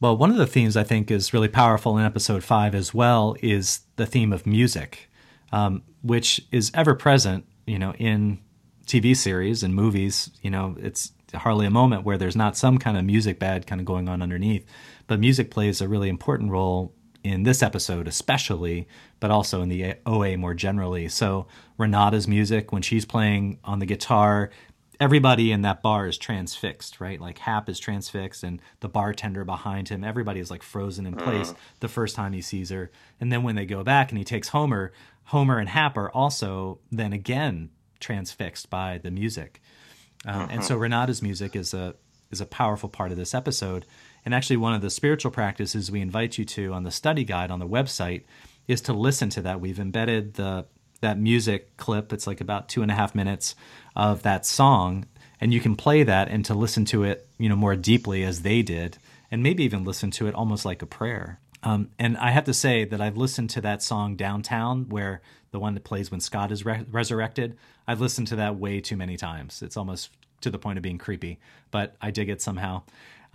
Well, 0.00 0.16
one 0.16 0.30
of 0.30 0.36
the 0.36 0.46
themes 0.46 0.76
I 0.76 0.84
think 0.84 1.10
is 1.10 1.32
really 1.32 1.48
powerful 1.48 1.96
in 1.96 2.04
episode 2.04 2.44
five 2.44 2.74
as 2.74 2.92
well 2.92 3.36
is 3.40 3.80
the 3.96 4.04
theme 4.04 4.32
of 4.32 4.46
music, 4.46 5.08
um, 5.52 5.82
which 6.02 6.44
is 6.52 6.70
ever 6.74 6.94
present, 6.94 7.46
you 7.66 7.78
know, 7.78 7.94
in 7.94 8.40
TV 8.86 9.16
series 9.16 9.62
and 9.62 9.74
movies. 9.74 10.30
You 10.42 10.50
know, 10.50 10.76
it's 10.78 11.12
hardly 11.38 11.66
a 11.66 11.70
moment 11.70 12.04
where 12.04 12.18
there's 12.18 12.36
not 12.36 12.56
some 12.56 12.78
kind 12.78 12.96
of 12.96 13.04
music 13.04 13.38
bed 13.38 13.66
kind 13.66 13.80
of 13.80 13.84
going 13.84 14.08
on 14.08 14.22
underneath. 14.22 14.66
But 15.06 15.20
music 15.20 15.50
plays 15.50 15.80
a 15.80 15.88
really 15.88 16.08
important 16.08 16.50
role 16.50 16.92
in 17.22 17.42
this 17.42 17.62
episode, 17.62 18.06
especially, 18.06 18.86
but 19.20 19.30
also 19.30 19.60
in 19.62 19.68
the 19.68 19.94
OA 20.06 20.36
more 20.36 20.54
generally. 20.54 21.08
So 21.08 21.46
Renata's 21.76 22.28
music, 22.28 22.72
when 22.72 22.82
she's 22.82 23.04
playing 23.04 23.58
on 23.64 23.80
the 23.80 23.86
guitar, 23.86 24.50
everybody 25.00 25.52
in 25.52 25.62
that 25.62 25.82
bar 25.82 26.06
is 26.06 26.18
transfixed, 26.18 27.00
right? 27.00 27.20
Like 27.20 27.38
Hap 27.38 27.68
is 27.68 27.78
transfixed, 27.78 28.42
and 28.42 28.60
the 28.80 28.88
bartender 28.88 29.44
behind 29.44 29.88
him, 29.88 30.04
everybody 30.04 30.40
is 30.40 30.50
like 30.50 30.62
frozen 30.62 31.06
in 31.06 31.14
place 31.14 31.50
uh. 31.50 31.54
the 31.80 31.88
first 31.88 32.16
time 32.16 32.32
he 32.32 32.40
sees 32.40 32.70
her. 32.70 32.90
And 33.20 33.32
then 33.32 33.42
when 33.42 33.56
they 33.56 33.66
go 33.66 33.82
back 33.82 34.10
and 34.10 34.18
he 34.18 34.24
takes 34.24 34.48
Homer, 34.48 34.92
Homer 35.24 35.58
and 35.58 35.68
Hap 35.68 35.96
are 35.96 36.10
also 36.10 36.78
then 36.90 37.12
again 37.12 37.70
transfixed 37.98 38.70
by 38.70 38.98
the 38.98 39.10
music. 39.10 39.60
Um, 40.26 40.42
uh-huh. 40.42 40.48
And 40.50 40.64
so 40.64 40.76
Renata's 40.76 41.22
music 41.22 41.56
is 41.56 41.72
a 41.72 41.94
is 42.30 42.40
a 42.40 42.46
powerful 42.46 42.88
part 42.88 43.12
of 43.12 43.16
this 43.16 43.34
episode. 43.34 43.86
And 44.24 44.34
actually, 44.34 44.56
one 44.56 44.74
of 44.74 44.82
the 44.82 44.90
spiritual 44.90 45.30
practices 45.30 45.90
we 45.90 46.00
invite 46.00 46.38
you 46.38 46.44
to 46.46 46.72
on 46.72 46.82
the 46.82 46.90
study 46.90 47.24
guide 47.24 47.50
on 47.50 47.60
the 47.60 47.68
website 47.68 48.24
is 48.66 48.80
to 48.82 48.92
listen 48.92 49.30
to 49.30 49.42
that. 49.42 49.60
We've 49.60 49.78
embedded 49.78 50.34
the 50.34 50.66
that 51.00 51.18
music 51.18 51.76
clip. 51.76 52.12
It's 52.12 52.26
like 52.26 52.40
about 52.40 52.68
two 52.68 52.82
and 52.82 52.90
a 52.90 52.94
half 52.94 53.14
minutes 53.14 53.54
of 53.94 54.22
that 54.22 54.44
song, 54.44 55.06
and 55.40 55.54
you 55.54 55.60
can 55.60 55.76
play 55.76 56.02
that 56.02 56.28
and 56.28 56.44
to 56.46 56.54
listen 56.54 56.84
to 56.86 57.04
it, 57.04 57.28
you 57.38 57.48
know, 57.48 57.56
more 57.56 57.76
deeply 57.76 58.24
as 58.24 58.42
they 58.42 58.62
did, 58.62 58.98
and 59.30 59.42
maybe 59.42 59.62
even 59.62 59.84
listen 59.84 60.10
to 60.12 60.26
it 60.26 60.34
almost 60.34 60.64
like 60.64 60.82
a 60.82 60.86
prayer. 60.86 61.38
Um, 61.66 61.90
and 61.98 62.16
I 62.18 62.30
have 62.30 62.44
to 62.44 62.54
say 62.54 62.84
that 62.84 63.00
I've 63.00 63.16
listened 63.16 63.50
to 63.50 63.60
that 63.62 63.82
song 63.82 64.14
downtown, 64.14 64.88
where 64.88 65.20
the 65.50 65.58
one 65.58 65.74
that 65.74 65.82
plays 65.82 66.12
when 66.12 66.20
Scott 66.20 66.52
is 66.52 66.64
re- 66.64 66.86
resurrected. 66.88 67.58
I've 67.88 68.00
listened 68.00 68.28
to 68.28 68.36
that 68.36 68.54
way 68.54 68.80
too 68.80 68.96
many 68.96 69.16
times. 69.16 69.62
It's 69.62 69.76
almost 69.76 70.10
to 70.42 70.50
the 70.50 70.60
point 70.60 70.78
of 70.78 70.84
being 70.84 70.96
creepy, 70.96 71.40
but 71.72 71.96
I 72.00 72.12
dig 72.12 72.28
it 72.28 72.40
somehow. 72.40 72.82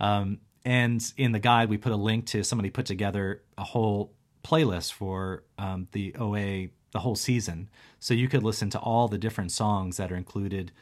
Um, 0.00 0.38
and 0.64 1.04
in 1.18 1.32
the 1.32 1.40
guide, 1.40 1.68
we 1.68 1.76
put 1.76 1.92
a 1.92 1.96
link 1.96 2.24
to 2.28 2.42
somebody 2.42 2.70
put 2.70 2.86
together 2.86 3.42
a 3.58 3.64
whole 3.64 4.14
playlist 4.42 4.94
for 4.94 5.42
um, 5.58 5.88
the 5.92 6.14
OA, 6.18 6.68
the 6.92 7.00
whole 7.00 7.16
season. 7.16 7.68
So 8.00 8.14
you 8.14 8.28
could 8.28 8.42
listen 8.42 8.70
to 8.70 8.78
all 8.78 9.08
the 9.08 9.18
different 9.18 9.52
songs 9.52 9.98
that 9.98 10.10
are 10.10 10.16
included 10.16 10.72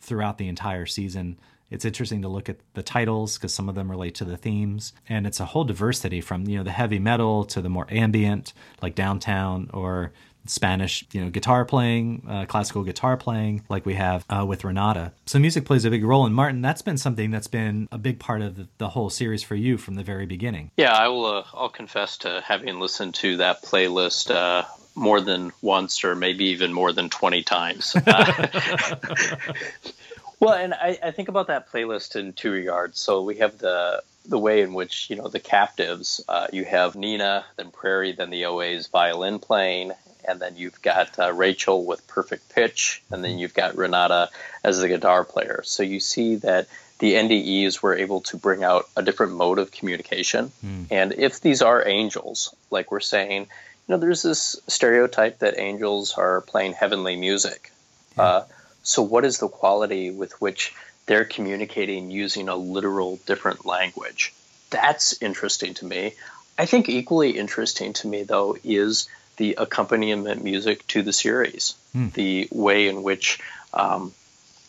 throughout 0.00 0.38
the 0.38 0.46
entire 0.46 0.86
season. 0.86 1.40
It's 1.72 1.84
interesting 1.84 2.22
to 2.22 2.28
look 2.28 2.48
at 2.48 2.58
the 2.74 2.82
titles 2.82 3.36
because 3.36 3.54
some 3.54 3.68
of 3.68 3.74
them 3.74 3.90
relate 3.90 4.14
to 4.16 4.24
the 4.24 4.36
themes, 4.36 4.92
and 5.08 5.26
it's 5.26 5.40
a 5.40 5.46
whole 5.46 5.64
diversity 5.64 6.20
from 6.20 6.46
you 6.46 6.58
know 6.58 6.64
the 6.64 6.70
heavy 6.70 6.98
metal 6.98 7.44
to 7.46 7.60
the 7.60 7.68
more 7.68 7.86
ambient, 7.90 8.52
like 8.82 8.94
Downtown, 8.94 9.70
or 9.72 10.12
Spanish, 10.46 11.04
you 11.12 11.20
know, 11.20 11.30
guitar 11.30 11.64
playing, 11.64 12.26
uh, 12.28 12.46
classical 12.46 12.82
guitar 12.82 13.16
playing, 13.16 13.64
like 13.68 13.86
we 13.86 13.94
have 13.94 14.24
uh, 14.28 14.44
with 14.46 14.64
Renata. 14.64 15.12
So 15.26 15.38
music 15.38 15.64
plays 15.64 15.84
a 15.84 15.90
big 15.90 16.04
role. 16.04 16.26
And 16.26 16.34
Martin, 16.34 16.62
that's 16.62 16.82
been 16.82 16.98
something 16.98 17.30
that's 17.30 17.46
been 17.46 17.88
a 17.92 17.98
big 17.98 18.18
part 18.18 18.42
of 18.42 18.56
the, 18.56 18.68
the 18.78 18.88
whole 18.88 19.10
series 19.10 19.42
for 19.42 19.54
you 19.54 19.78
from 19.78 19.94
the 19.94 20.02
very 20.02 20.26
beginning. 20.26 20.70
Yeah, 20.76 20.92
I 20.92 21.08
will. 21.08 21.26
Uh, 21.26 21.44
I'll 21.54 21.68
confess 21.68 22.18
to 22.18 22.42
having 22.44 22.80
listened 22.80 23.14
to 23.16 23.36
that 23.38 23.62
playlist 23.62 24.34
uh, 24.34 24.64
more 24.94 25.20
than 25.20 25.52
once, 25.62 26.04
or 26.04 26.14
maybe 26.14 26.46
even 26.46 26.72
more 26.72 26.92
than 26.92 27.08
twenty 27.08 27.42
times. 27.42 27.96
well, 30.42 30.54
and 30.54 30.74
I, 30.74 30.98
I 31.02 31.10
think 31.10 31.28
about 31.28 31.46
that 31.46 31.70
playlist 31.70 32.16
in 32.16 32.32
two 32.32 32.50
regards. 32.50 32.98
So 32.98 33.22
we 33.22 33.36
have 33.36 33.58
the 33.58 34.02
the 34.24 34.38
way 34.38 34.62
in 34.62 34.72
which 34.72 35.10
you 35.10 35.16
know 35.16 35.28
the 35.28 35.40
captives 35.40 36.20
uh, 36.28 36.46
you 36.52 36.64
have 36.64 36.94
nina 36.94 37.44
then 37.56 37.72
prairie 37.72 38.12
then 38.12 38.30
the 38.30 38.44
oa's 38.44 38.86
violin 38.86 39.40
playing 39.40 39.90
and 40.26 40.40
then 40.40 40.56
you've 40.56 40.80
got 40.82 41.18
uh, 41.18 41.32
Rachel 41.32 41.84
with 41.84 42.06
perfect 42.06 42.48
pitch, 42.54 43.02
and 43.10 43.24
then 43.24 43.38
you've 43.38 43.54
got 43.54 43.76
Renata 43.76 44.30
as 44.62 44.80
the 44.80 44.88
guitar 44.88 45.24
player. 45.24 45.62
So 45.64 45.82
you 45.82 46.00
see 46.00 46.36
that 46.36 46.68
the 46.98 47.14
NDEs 47.14 47.82
were 47.82 47.96
able 47.96 48.20
to 48.22 48.36
bring 48.36 48.62
out 48.62 48.88
a 48.96 49.02
different 49.02 49.32
mode 49.32 49.58
of 49.58 49.72
communication. 49.72 50.52
Mm. 50.64 50.86
And 50.90 51.12
if 51.12 51.40
these 51.40 51.62
are 51.62 51.86
angels, 51.86 52.54
like 52.70 52.92
we're 52.92 53.00
saying, 53.00 53.42
you 53.42 53.48
know, 53.88 53.96
there's 53.96 54.22
this 54.22 54.56
stereotype 54.68 55.40
that 55.40 55.58
angels 55.58 56.14
are 56.14 56.42
playing 56.42 56.74
heavenly 56.74 57.16
music. 57.16 57.72
Yeah. 58.16 58.22
Uh, 58.22 58.44
so 58.82 59.02
what 59.02 59.24
is 59.24 59.38
the 59.38 59.48
quality 59.48 60.10
with 60.10 60.40
which 60.40 60.74
they're 61.06 61.24
communicating 61.24 62.10
using 62.10 62.48
a 62.48 62.56
literal 62.56 63.16
different 63.26 63.64
language? 63.66 64.32
That's 64.70 65.20
interesting 65.22 65.74
to 65.74 65.84
me. 65.84 66.14
I 66.58 66.66
think 66.66 66.88
equally 66.88 67.30
interesting 67.38 67.92
to 67.94 68.08
me, 68.08 68.22
though, 68.24 68.56
is 68.62 69.08
the 69.36 69.54
accompaniment 69.58 70.44
music 70.44 70.86
to 70.88 71.02
the 71.02 71.12
series, 71.12 71.74
mm. 71.96 72.12
the 72.12 72.48
way 72.52 72.88
in 72.88 73.02
which, 73.02 73.40
um, 73.72 74.12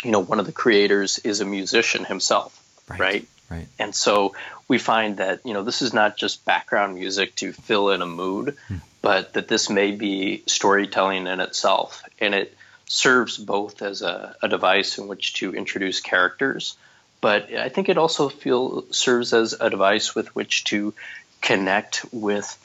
you 0.04 0.12
know, 0.12 0.20
one 0.20 0.40
of 0.40 0.46
the 0.46 0.52
creators 0.52 1.20
is 1.20 1.42
a 1.42 1.46
musician 1.46 2.06
himself, 2.06 2.58
right? 2.88 3.00
right? 3.00 3.28
Right. 3.50 3.68
And 3.78 3.94
so 3.94 4.36
we 4.68 4.80
find 4.80 5.18
that, 5.18 5.42
you 5.46 5.54
know, 5.54 5.64
this 5.64 5.82
is 5.82 5.94
not 5.94 6.18
just 6.18 6.46
background 6.46 6.96
music 6.96 7.36
to 7.36 7.54
fill 7.54 7.92
in 7.92 8.02
a 8.02 8.06
mood, 8.06 8.58
hmm. 8.68 8.78
but 9.02 9.34
that 9.34 9.48
this 9.48 9.70
may 9.70 9.92
be 9.92 10.44
storytelling 10.48 11.28
in 11.28 11.40
itself. 11.40 12.04
And 12.20 12.34
it 12.34 12.56
serves 12.94 13.38
both 13.38 13.82
as 13.82 14.04
a, 14.04 14.36
a 14.44 14.48
device 14.48 15.00
in 15.00 15.08
which 15.08 15.34
to 15.34 15.54
introduce 15.56 16.00
characters, 16.00 16.78
but 17.22 17.52
I 17.52 17.70
think 17.70 17.90
it 17.90 17.98
also 17.98 18.30
feel 18.30 18.86
serves 18.92 19.34
as 19.34 19.54
a 19.60 19.72
device 19.72 20.14
with 20.14 20.36
which 20.36 20.66
to 20.66 20.94
connect 21.42 22.06
with 22.12 22.56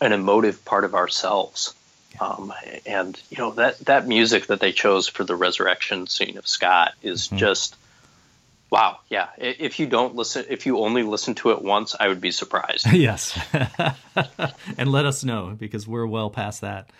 an 0.00 0.12
emotive 0.12 0.64
part 0.64 0.82
of 0.82 0.96
ourselves. 0.96 1.74
Um, 2.20 2.52
and 2.86 3.20
you 3.30 3.38
know 3.38 3.52
that 3.52 3.78
that 3.80 4.08
music 4.08 4.46
that 4.46 4.58
they 4.58 4.72
chose 4.72 5.06
for 5.06 5.22
the 5.22 5.36
resurrection 5.36 6.08
scene 6.08 6.38
of 6.38 6.48
Scott 6.48 6.94
is 7.02 7.26
mm-hmm. 7.26 7.36
just 7.36 7.76
wow. 8.68 8.98
Yeah, 9.08 9.28
if 9.38 9.78
you 9.78 9.86
don't 9.86 10.16
listen, 10.16 10.46
if 10.48 10.66
you 10.66 10.78
only 10.78 11.04
listen 11.04 11.34
to 11.36 11.50
it 11.50 11.62
once, 11.62 11.94
I 11.98 12.08
would 12.08 12.20
be 12.20 12.32
surprised. 12.32 12.86
yes, 12.92 13.38
and 14.78 14.90
let 14.90 15.04
us 15.04 15.22
know 15.22 15.54
because 15.56 15.86
we're 15.86 16.06
well 16.06 16.30
past 16.30 16.62
that. 16.62 16.90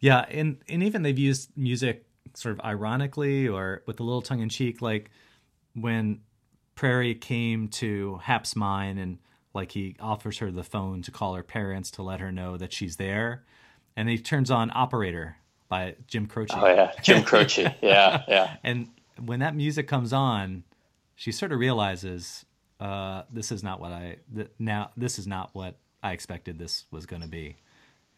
Yeah, 0.00 0.24
and 0.30 0.58
and 0.68 0.82
even 0.82 1.02
they've 1.02 1.18
used 1.18 1.50
music 1.56 2.04
sort 2.34 2.52
of 2.58 2.64
ironically 2.64 3.48
or 3.48 3.82
with 3.86 4.00
a 4.00 4.02
little 4.02 4.22
tongue 4.22 4.40
in 4.40 4.48
cheek, 4.48 4.80
like 4.82 5.10
when 5.74 6.20
Prairie 6.74 7.14
came 7.14 7.68
to 7.68 8.18
Hap's 8.22 8.56
mine 8.56 8.98
and 8.98 9.18
like 9.54 9.72
he 9.72 9.96
offers 10.00 10.38
her 10.38 10.50
the 10.50 10.62
phone 10.62 11.02
to 11.02 11.10
call 11.10 11.34
her 11.34 11.42
parents 11.42 11.90
to 11.92 12.02
let 12.02 12.20
her 12.20 12.32
know 12.32 12.56
that 12.56 12.72
she's 12.72 12.96
there, 12.96 13.44
and 13.96 14.08
he 14.08 14.18
turns 14.18 14.50
on 14.50 14.70
Operator 14.74 15.36
by 15.68 15.96
Jim 16.06 16.26
Croce. 16.26 16.54
Oh 16.54 16.66
yeah, 16.66 16.92
Jim 17.02 17.22
Croce. 17.22 17.74
yeah, 17.82 18.22
yeah. 18.28 18.56
And 18.62 18.88
when 19.24 19.40
that 19.40 19.54
music 19.54 19.86
comes 19.86 20.12
on, 20.12 20.64
she 21.14 21.32
sort 21.32 21.52
of 21.52 21.58
realizes 21.58 22.44
uh, 22.80 23.22
this 23.30 23.52
is 23.52 23.62
not 23.62 23.80
what 23.80 23.92
I 23.92 24.16
th- 24.34 24.50
now 24.58 24.90
this 24.96 25.18
is 25.18 25.26
not 25.26 25.50
what 25.52 25.76
I 26.02 26.12
expected 26.12 26.58
this 26.58 26.86
was 26.90 27.06
going 27.06 27.22
to 27.22 27.28
be, 27.28 27.56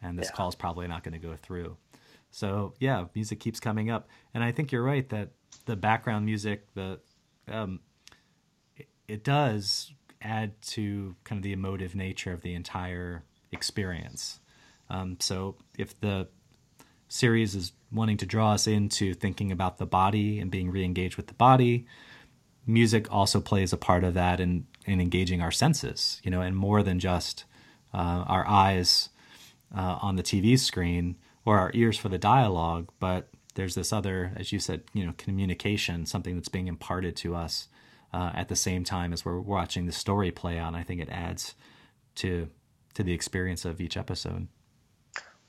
and 0.03 0.19
this 0.19 0.29
yeah. 0.37 0.47
is 0.47 0.55
probably 0.55 0.87
not 0.87 1.03
going 1.03 1.13
to 1.13 1.27
go 1.27 1.35
through. 1.35 1.77
So 2.31 2.73
yeah, 2.79 3.05
music 3.15 3.39
keeps 3.39 3.59
coming 3.59 3.89
up, 3.89 4.09
and 4.33 4.43
I 4.43 4.51
think 4.51 4.71
you're 4.71 4.83
right 4.83 5.07
that 5.09 5.29
the 5.65 5.75
background 5.75 6.25
music, 6.25 6.65
the 6.73 6.99
um, 7.47 7.79
it, 8.75 8.87
it 9.07 9.23
does 9.23 9.93
add 10.21 10.61
to 10.61 11.15
kind 11.23 11.39
of 11.39 11.43
the 11.43 11.53
emotive 11.53 11.95
nature 11.95 12.33
of 12.33 12.41
the 12.41 12.53
entire 12.53 13.23
experience. 13.51 14.39
Um, 14.89 15.17
so 15.19 15.55
if 15.77 15.99
the 15.99 16.27
series 17.07 17.55
is 17.55 17.73
wanting 17.91 18.17
to 18.17 18.25
draw 18.25 18.53
us 18.53 18.67
into 18.67 19.13
thinking 19.13 19.51
about 19.51 19.77
the 19.77 19.85
body 19.85 20.39
and 20.39 20.49
being 20.49 20.71
re-engaged 20.71 21.17
with 21.17 21.27
the 21.27 21.33
body, 21.33 21.85
music 22.65 23.11
also 23.11 23.39
plays 23.39 23.73
a 23.73 23.77
part 23.77 24.03
of 24.03 24.13
that 24.13 24.39
in, 24.39 24.65
in 24.85 24.99
engaging 24.99 25.41
our 25.41 25.51
senses, 25.51 26.21
you 26.23 26.31
know, 26.31 26.41
and 26.41 26.55
more 26.55 26.81
than 26.81 26.99
just 26.99 27.45
uh, 27.93 28.23
our 28.27 28.47
eyes 28.47 29.09
uh, 29.75 29.99
on 30.01 30.15
the 30.15 30.23
TV 30.23 30.57
screen 30.57 31.15
or 31.45 31.59
our 31.59 31.71
ears 31.73 31.97
for 31.97 32.09
the 32.09 32.17
dialogue, 32.17 32.89
but 32.99 33.29
there's 33.55 33.75
this 33.75 33.93
other, 33.93 34.31
as 34.35 34.51
you 34.51 34.59
said, 34.59 34.83
you 34.93 35.05
know, 35.05 35.13
communication, 35.17 36.05
something 36.05 36.35
that's 36.35 36.49
being 36.49 36.67
imparted 36.67 37.15
to 37.17 37.35
us 37.35 37.67
uh, 38.13 38.31
at 38.33 38.49
the 38.49 38.55
same 38.55 38.83
time 38.83 39.13
as 39.13 39.25
we're 39.25 39.39
watching 39.39 39.85
the 39.85 39.91
story 39.91 40.31
play 40.31 40.57
out. 40.57 40.69
And 40.69 40.77
I 40.77 40.83
think 40.83 41.01
it 41.01 41.09
adds 41.09 41.55
to 42.15 42.49
to 42.95 43.03
the 43.03 43.13
experience 43.13 43.65
of 43.65 43.81
each 43.81 43.97
episode. 43.97 44.47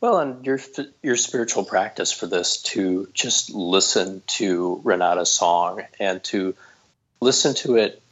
Well, 0.01 0.19
and 0.19 0.45
your 0.45 0.59
your 1.03 1.17
spiritual 1.17 1.65
practice 1.65 2.13
for 2.13 2.27
this 2.27 2.63
to 2.63 3.09
just 3.15 3.55
listen 3.55 4.23
to 4.27 4.81
Renata's 4.85 5.31
song 5.31 5.83
and 5.99 6.23
to 6.25 6.55
listen 7.21 7.55
to 7.57 7.77
it 7.77 8.03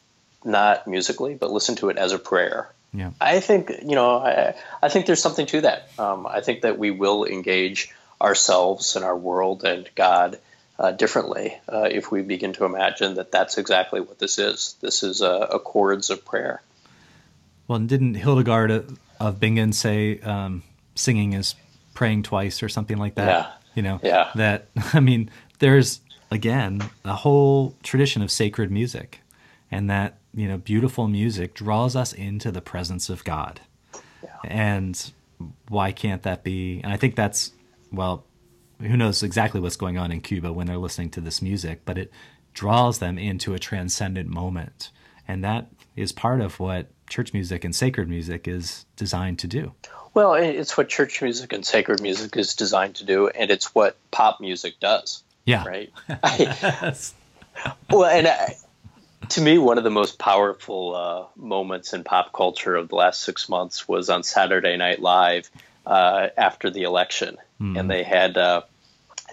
not 0.45 0.87
musically, 0.87 1.35
but 1.35 1.51
listen 1.51 1.77
to 1.77 1.89
it 1.91 1.99
as 1.99 2.13
a 2.13 2.19
prayer. 2.19 2.69
Yeah. 2.95 3.13
I 3.21 3.41
think 3.41 3.71
you 3.83 3.95
know 3.95 4.19
I, 4.19 4.55
I 4.83 4.89
think 4.89 5.07
there's 5.07 5.23
something 5.23 5.47
to 5.47 5.63
that. 5.63 5.89
Um, 5.99 6.27
I 6.27 6.41
think 6.41 6.63
that 6.63 6.79
we 6.79 6.91
will 6.91 7.25
engage 7.25 7.93
ourselves 8.21 8.97
and 8.97 9.05
our 9.05 9.17
world 9.17 9.65
and 9.65 9.89
God 9.95 10.39
uh, 10.79 10.93
differently 10.93 11.59
uh, 11.73 11.89
if 11.91 12.11
we 12.11 12.23
begin 12.23 12.53
to 12.55 12.65
imagine 12.65 13.15
that 13.15 13.31
that's 13.31 13.59
exactly 13.59 14.01
what 14.01 14.19
this 14.19 14.39
is. 14.39 14.77
This 14.81 15.03
is 15.03 15.21
a, 15.21 15.31
a 15.31 15.59
chords 15.59 16.11
of 16.11 16.25
prayer. 16.25 16.63
Well, 17.69 17.79
didn't 17.79 18.15
Hildegard 18.15 18.97
of 19.21 19.41
Bingen 19.41 19.73
say 19.73 20.19
um, 20.21 20.63
singing 20.95 21.33
is 21.33 21.55
praying 21.95 22.25
twice 22.25 22.63
or 22.63 22.69
something 22.69 22.97
like 22.97 23.15
that? 23.15 23.27
Yeah. 23.27 23.53
You 23.75 23.83
know, 23.83 24.01
yeah. 24.03 24.31
that, 24.35 24.67
I 24.93 25.01
mean, 25.01 25.31
there's, 25.59 26.01
again, 26.31 26.83
a 27.05 27.15
whole 27.15 27.75
tradition 27.83 28.23
of 28.23 28.31
sacred 28.31 28.71
music, 28.71 29.21
and 29.71 29.89
that, 29.89 30.19
you 30.35 30.49
know, 30.49 30.59
beautiful 30.59 31.09
music 31.09 31.55
draws 31.55 31.95
us 31.97 32.13
into 32.13 32.51
the 32.51 32.61
presence 32.61 33.09
of 33.09 33.25
God. 33.25 33.61
Yeah. 34.23 34.31
And 34.45 35.13
why 35.69 35.93
can't 35.93 36.23
that 36.23 36.43
be? 36.43 36.81
And 36.83 36.93
I 36.93 36.97
think 36.97 37.17
that's, 37.17 37.53
well, 37.91 38.25
who 38.81 38.97
knows 38.97 39.23
exactly 39.23 39.61
what's 39.61 39.77
going 39.77 39.99
on 39.99 40.11
in 40.11 40.21
Cuba 40.21 40.53
when 40.53 40.67
they're 40.67 40.77
listening 40.79 41.11
to 41.11 41.21
this 41.21 41.43
music, 41.43 41.83
but 41.85 41.99
it 41.99 42.11
draws 42.55 42.99
them 42.99 43.19
into 43.19 43.55
a 43.55 43.59
transcendent 43.59 44.29
moment. 44.29 44.91
And 45.29 45.45
that 45.45 45.69
is 45.97 46.13
part 46.13 46.41
of 46.41 46.59
what 46.59 46.89
church 47.09 47.33
music 47.33 47.65
and 47.65 47.75
sacred 47.75 48.09
music 48.09 48.49
is 48.49 48.87
designed 48.97 49.39
to 49.41 49.47
do. 49.47 49.73
Well, 50.15 50.35
it's 50.35 50.77
what 50.77 50.89
church 50.89 51.23
music 51.23 51.53
and 51.53 51.65
sacred 51.65 52.03
music 52.03 52.37
is 52.37 52.55
designed 52.55 52.97
to 52.97 53.05
do, 53.05 53.29
and 53.29 53.51
it's 53.51 53.75
what 53.75 53.97
pop 54.11 54.41
music 54.41 54.79
does. 54.79 55.23
Yeah. 55.47 55.65
Right. 55.65 55.91
I, 56.23 56.95
well, 57.91 58.05
and 58.05 58.29
I, 58.29 58.57
to 59.31 59.41
me, 59.41 59.59
one 59.59 59.79
of 59.79 59.85
the 59.85 59.91
most 59.91 60.19
powerful 60.19 60.95
uh, 60.95 61.25
moments 61.37 61.93
in 61.93 62.05
pop 62.05 62.33
culture 62.33 62.75
of 62.75 62.89
the 62.89 62.97
last 62.97 63.23
six 63.23 63.49
months 63.49 63.89
was 63.89 64.11
on 64.11 64.23
Saturday 64.23 64.77
Night 64.77 65.01
Live 65.01 65.51
uh, 65.87 66.29
after 66.37 66.71
the 66.71 66.83
election, 66.83 67.37
mm. 67.61 67.79
and 67.79 67.91
they 67.91 68.03
had 68.03 68.37
uh, 68.37 68.63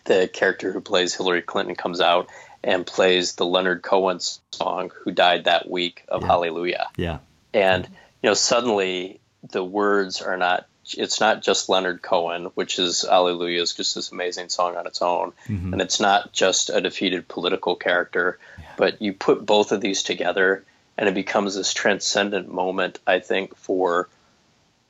the 0.05 0.29
character 0.31 0.71
who 0.71 0.81
plays 0.81 1.15
Hillary 1.15 1.41
Clinton 1.41 1.75
comes 1.75 2.01
out 2.01 2.29
and 2.63 2.85
plays 2.85 3.35
the 3.35 3.45
Leonard 3.45 3.81
Cohen 3.81 4.19
song 4.51 4.91
"Who 5.03 5.11
Died 5.11 5.45
That 5.45 5.69
Week" 5.69 6.03
of 6.07 6.21
yeah. 6.21 6.27
Hallelujah. 6.27 6.87
Yeah, 6.97 7.17
and 7.53 7.85
you 7.85 8.29
know 8.29 8.33
suddenly 8.33 9.19
the 9.51 9.63
words 9.63 10.21
are 10.21 10.37
not. 10.37 10.65
It's 10.97 11.19
not 11.19 11.41
just 11.41 11.69
Leonard 11.69 12.01
Cohen, 12.01 12.45
which 12.55 12.79
is 12.79 13.01
Hallelujah 13.01 13.61
is 13.61 13.73
just 13.73 13.95
this 13.95 14.11
amazing 14.11 14.49
song 14.49 14.75
on 14.75 14.87
its 14.87 15.01
own, 15.01 15.33
mm-hmm. 15.47 15.73
and 15.73 15.81
it's 15.81 15.99
not 15.99 16.31
just 16.31 16.69
a 16.69 16.81
defeated 16.81 17.27
political 17.27 17.75
character, 17.75 18.39
yeah. 18.57 18.65
but 18.77 19.01
you 19.01 19.13
put 19.13 19.45
both 19.45 19.71
of 19.71 19.81
these 19.81 20.03
together, 20.03 20.63
and 20.97 21.09
it 21.09 21.15
becomes 21.15 21.55
this 21.55 21.73
transcendent 21.73 22.51
moment. 22.51 22.99
I 23.05 23.19
think 23.19 23.55
for 23.55 24.09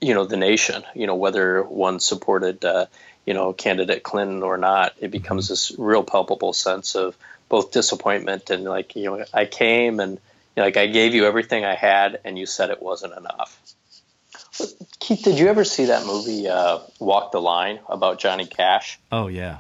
you 0.02 0.14
know 0.14 0.26
the 0.26 0.38
nation. 0.38 0.84
You 0.96 1.08
know 1.08 1.16
whether 1.16 1.64
one 1.64 2.00
supported. 2.00 2.64
Uh, 2.64 2.86
you 3.26 3.36
know, 3.36 3.54
candidate 3.54 4.02
Clinton 4.02 4.42
or 4.42 4.58
not, 4.58 4.96
it 5.00 5.12
becomes 5.12 5.46
mm-hmm. 5.46 5.52
this 5.52 5.76
real 5.78 6.04
palpable 6.04 6.52
sense 6.52 6.96
of 6.96 7.16
both 7.48 7.72
disappointment 7.72 8.50
and 8.50 8.64
like, 8.64 8.96
you 8.96 9.04
know, 9.04 9.24
I 9.32 9.46
came 9.46 10.00
and 10.00 10.14
you 10.14 10.20
know, 10.58 10.64
like 10.64 10.78
I 10.78 10.88
gave 10.88 11.14
you 11.14 11.26
everything 11.26 11.66
I 11.66 11.76
had 11.76 12.20
and 12.24 12.38
you 12.38 12.46
said 12.46 12.70
it 12.70 12.82
wasn't 12.82 13.18
enough. 13.18 13.60
Keith, 15.10 15.24
did 15.24 15.40
you 15.40 15.48
ever 15.48 15.64
see 15.64 15.86
that 15.86 16.06
movie 16.06 16.48
uh, 16.48 16.78
Walk 17.00 17.32
the 17.32 17.42
Line 17.42 17.80
about 17.90 18.20
Johnny 18.20 18.46
Cash? 18.46 19.00
Oh 19.12 19.26
yeah. 19.26 19.58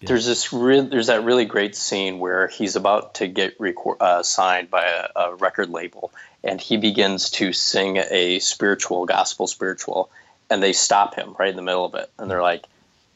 yeah. 0.00 0.08
There's 0.08 0.26
this 0.26 0.52
real, 0.52 0.82
there's 0.82 1.06
that 1.06 1.22
really 1.22 1.44
great 1.44 1.76
scene 1.76 2.18
where 2.18 2.48
he's 2.48 2.74
about 2.74 3.14
to 3.14 3.28
get 3.28 3.60
record, 3.60 3.98
uh, 4.00 4.24
signed 4.24 4.70
by 4.70 4.86
a, 4.86 5.20
a 5.20 5.34
record 5.36 5.70
label, 5.70 6.10
and 6.42 6.60
he 6.60 6.78
begins 6.78 7.30
to 7.30 7.52
sing 7.52 7.96
a 7.96 8.40
spiritual 8.40 9.06
gospel 9.06 9.46
spiritual, 9.46 10.10
and 10.50 10.60
they 10.60 10.72
stop 10.72 11.14
him 11.14 11.36
right 11.38 11.50
in 11.50 11.54
the 11.54 11.62
middle 11.62 11.84
of 11.84 11.94
it, 11.94 12.10
and 12.18 12.28
they're 12.28 12.42
like, 12.42 12.64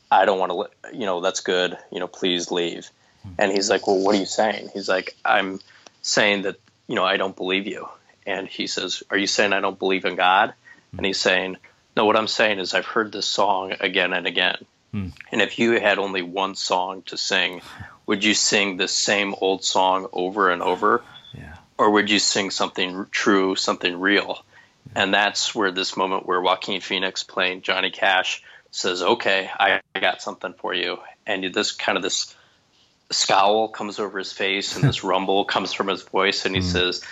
I 0.09 0.25
don't 0.25 0.39
want 0.39 0.53
to, 0.53 0.97
you 0.97 1.05
know, 1.05 1.21
that's 1.21 1.41
good, 1.41 1.77
you 1.91 1.99
know, 1.99 2.07
please 2.07 2.53
leave. 2.53 2.89
Hmm. 3.25 3.31
And 3.41 3.51
he's 3.51 3.69
like, 3.69 3.89
well, 3.89 3.99
what 3.99 4.15
are 4.15 4.21
you 4.21 4.25
saying? 4.25 4.69
He's 4.73 4.89
like, 4.89 5.17
I'm 5.25 5.59
saying 6.03 6.43
that, 6.43 6.61
you 6.87 6.95
know, 6.95 7.05
I 7.05 7.17
don't 7.17 7.35
believe 7.35 7.67
you. 7.67 7.89
And 8.25 8.47
he 8.47 8.69
says, 8.69 9.03
are 9.11 9.19
you 9.19 9.27
saying 9.27 9.53
I 9.53 9.59
don't 9.59 9.81
believe 9.81 10.05
in 10.05 10.15
God? 10.15 10.55
And 10.97 11.07
he's 11.07 11.21
saying, 11.21 11.57
no, 11.97 12.05
what 12.05 12.17
I'm 12.17 12.29
saying 12.29 12.59
is 12.59 12.75
I've 12.75 12.87
heard 12.87 13.13
this 13.13 13.27
song 13.27 13.75
again 13.81 14.13
and 14.13 14.27
again. 14.27 14.65
Hmm. 14.93 15.09
And 15.33 15.43
if 15.43 15.59
you 15.59 15.73
had 15.81 15.99
only 15.99 16.23
one 16.23 16.55
song 16.55 17.03
to 17.07 17.17
sing, 17.17 17.63
would 18.07 18.25
you 18.25 18.35
sing 18.35 18.77
the 18.77 18.89
same 18.89 19.35
old 19.41 19.65
song 19.65 20.09
over 20.13 20.51
and 20.51 20.63
over? 20.63 21.03
Yeah. 21.35 21.57
Or 21.79 21.91
would 21.91 22.11
you 22.11 22.19
sing 22.19 22.51
something 22.51 23.07
true, 23.11 23.57
something 23.57 23.99
real? 23.99 24.39
Yeah. 24.87 25.03
And 25.03 25.15
that's 25.15 25.55
where 25.55 25.71
this 25.71 25.97
moment 25.97 26.27
where 26.27 26.41
Joaquin 26.41 26.81
Phoenix 26.81 27.23
playing 27.23 27.63
Johnny 27.63 27.91
Cash– 27.91 28.43
says, 28.77 29.03
"Okay, 29.03 29.51
I, 29.59 29.81
I 29.95 30.01
got 30.01 30.23
something 30.23 30.53
for 30.53 30.75
you," 30.75 30.99
and 31.27 31.45
this 31.53 31.73
kind 31.73 31.97
of 31.97 32.03
this 32.03 32.35
scowl 33.11 33.69
comes 33.69 33.99
over 33.99 34.19
his 34.19 34.33
face 34.33 34.77
and 34.77 34.85
this 34.85 35.03
rumble 35.13 35.45
comes 35.45 35.73
from 35.73 35.89
his 35.89 36.03
voice, 36.03 36.45
and 36.45 36.55
he 36.55 36.63
mm. 36.63 36.65
says. 36.65 37.03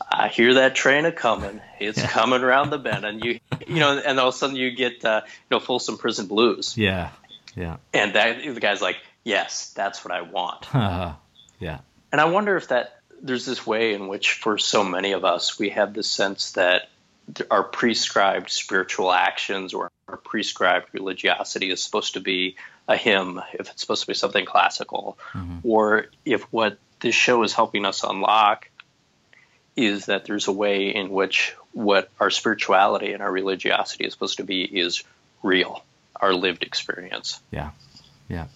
I 0.00 0.28
hear 0.28 0.54
that 0.54 0.74
train 0.74 1.04
a 1.04 1.12
coming. 1.12 1.60
It's 1.80 1.98
yeah. 1.98 2.08
coming 2.08 2.42
around 2.42 2.70
the 2.70 2.78
bend, 2.78 3.04
and 3.04 3.24
you, 3.24 3.40
you 3.66 3.80
know, 3.80 3.98
and 3.98 4.18
all 4.18 4.28
of 4.28 4.34
a 4.34 4.36
sudden 4.36 4.56
you 4.56 4.70
get, 4.70 5.04
uh, 5.04 5.22
you 5.24 5.30
know, 5.50 5.60
Folsom 5.60 5.98
Prison 5.98 6.26
Blues. 6.26 6.76
Yeah, 6.76 7.10
yeah. 7.54 7.76
And 7.92 8.14
that 8.14 8.42
the 8.42 8.60
guy's 8.60 8.82
like, 8.82 8.96
yes, 9.24 9.72
that's 9.72 10.04
what 10.04 10.12
I 10.14 10.22
want. 10.22 10.66
Yeah. 11.58 11.78
And 12.12 12.20
I 12.20 12.26
wonder 12.26 12.56
if 12.56 12.68
that 12.68 13.00
there's 13.22 13.46
this 13.46 13.66
way 13.66 13.94
in 13.94 14.08
which, 14.08 14.34
for 14.34 14.58
so 14.58 14.84
many 14.84 15.12
of 15.12 15.24
us, 15.24 15.58
we 15.58 15.70
have 15.70 15.94
the 15.94 16.02
sense 16.02 16.52
that 16.52 16.90
our 17.50 17.64
prescribed 17.64 18.50
spiritual 18.50 19.12
actions 19.12 19.74
or 19.74 19.90
our 20.08 20.18
prescribed 20.18 20.88
religiosity 20.92 21.70
is 21.70 21.82
supposed 21.82 22.14
to 22.14 22.20
be 22.20 22.56
a 22.86 22.96
hymn, 22.96 23.40
if 23.54 23.70
it's 23.70 23.80
supposed 23.80 24.02
to 24.02 24.06
be 24.06 24.14
something 24.14 24.44
classical, 24.44 25.18
mm-hmm. 25.32 25.58
or 25.64 26.06
if 26.24 26.42
what 26.52 26.78
this 27.00 27.14
show 27.14 27.42
is 27.42 27.52
helping 27.52 27.84
us 27.84 28.04
unlock 28.04 28.68
is 29.76 30.06
that 30.06 30.24
there's 30.24 30.48
a 30.48 30.52
way 30.52 30.88
in 30.88 31.10
which 31.10 31.54
what 31.72 32.10
our 32.18 32.30
spirituality 32.30 33.12
and 33.12 33.22
our 33.22 33.30
religiosity 33.30 34.04
is 34.04 34.12
supposed 34.12 34.38
to 34.38 34.44
be 34.44 34.62
is 34.64 35.04
real, 35.42 35.84
our 36.16 36.32
lived 36.32 36.62
experience. 36.62 37.40
Yeah, 37.50 37.70
yeah. 38.28 38.46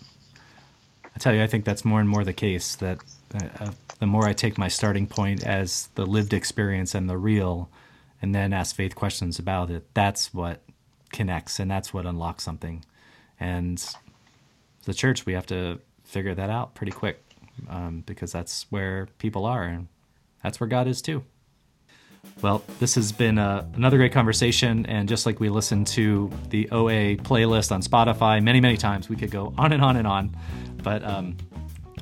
I 1.04 1.18
tell 1.18 1.34
you, 1.34 1.42
I 1.42 1.46
think 1.46 1.64
that's 1.64 1.84
more 1.84 2.00
and 2.00 2.08
more 2.08 2.24
the 2.24 2.32
case. 2.32 2.76
That 2.76 2.98
uh, 3.34 3.48
uh, 3.58 3.70
the 3.98 4.06
more 4.06 4.26
I 4.26 4.32
take 4.32 4.56
my 4.56 4.68
starting 4.68 5.06
point 5.06 5.46
as 5.46 5.88
the 5.94 6.06
lived 6.06 6.32
experience 6.32 6.94
and 6.94 7.10
the 7.10 7.18
real, 7.18 7.68
and 8.22 8.34
then 8.34 8.52
ask 8.52 8.74
faith 8.74 8.94
questions 8.94 9.38
about 9.38 9.70
it, 9.70 9.86
that's 9.92 10.32
what 10.32 10.62
connects 11.12 11.58
and 11.60 11.70
that's 11.70 11.92
what 11.92 12.06
unlocks 12.06 12.44
something. 12.44 12.84
And 13.38 13.84
the 14.84 14.94
church, 14.94 15.26
we 15.26 15.34
have 15.34 15.46
to 15.46 15.80
figure 16.04 16.34
that 16.34 16.50
out 16.50 16.74
pretty 16.74 16.92
quick 16.92 17.22
um, 17.68 18.02
because 18.06 18.32
that's 18.32 18.66
where 18.70 19.08
people 19.18 19.44
are 19.44 19.64
and 19.64 19.88
that's 20.42 20.60
where 20.60 20.68
God 20.68 20.86
is 20.88 21.02
too. 21.02 21.24
Well, 22.42 22.62
this 22.78 22.94
has 22.94 23.12
been 23.12 23.38
uh, 23.38 23.66
another 23.74 23.96
great 23.96 24.12
conversation. 24.12 24.86
And 24.86 25.08
just 25.08 25.26
like 25.26 25.40
we 25.40 25.48
listened 25.48 25.86
to 25.88 26.30
the 26.48 26.70
OA 26.70 27.16
playlist 27.16 27.72
on 27.72 27.82
Spotify 27.82 28.42
many, 28.42 28.60
many 28.60 28.76
times, 28.76 29.08
we 29.08 29.16
could 29.16 29.30
go 29.30 29.52
on 29.58 29.72
and 29.72 29.82
on 29.82 29.96
and 29.96 30.06
on. 30.06 30.36
But 30.82 31.04
um, 31.04 31.36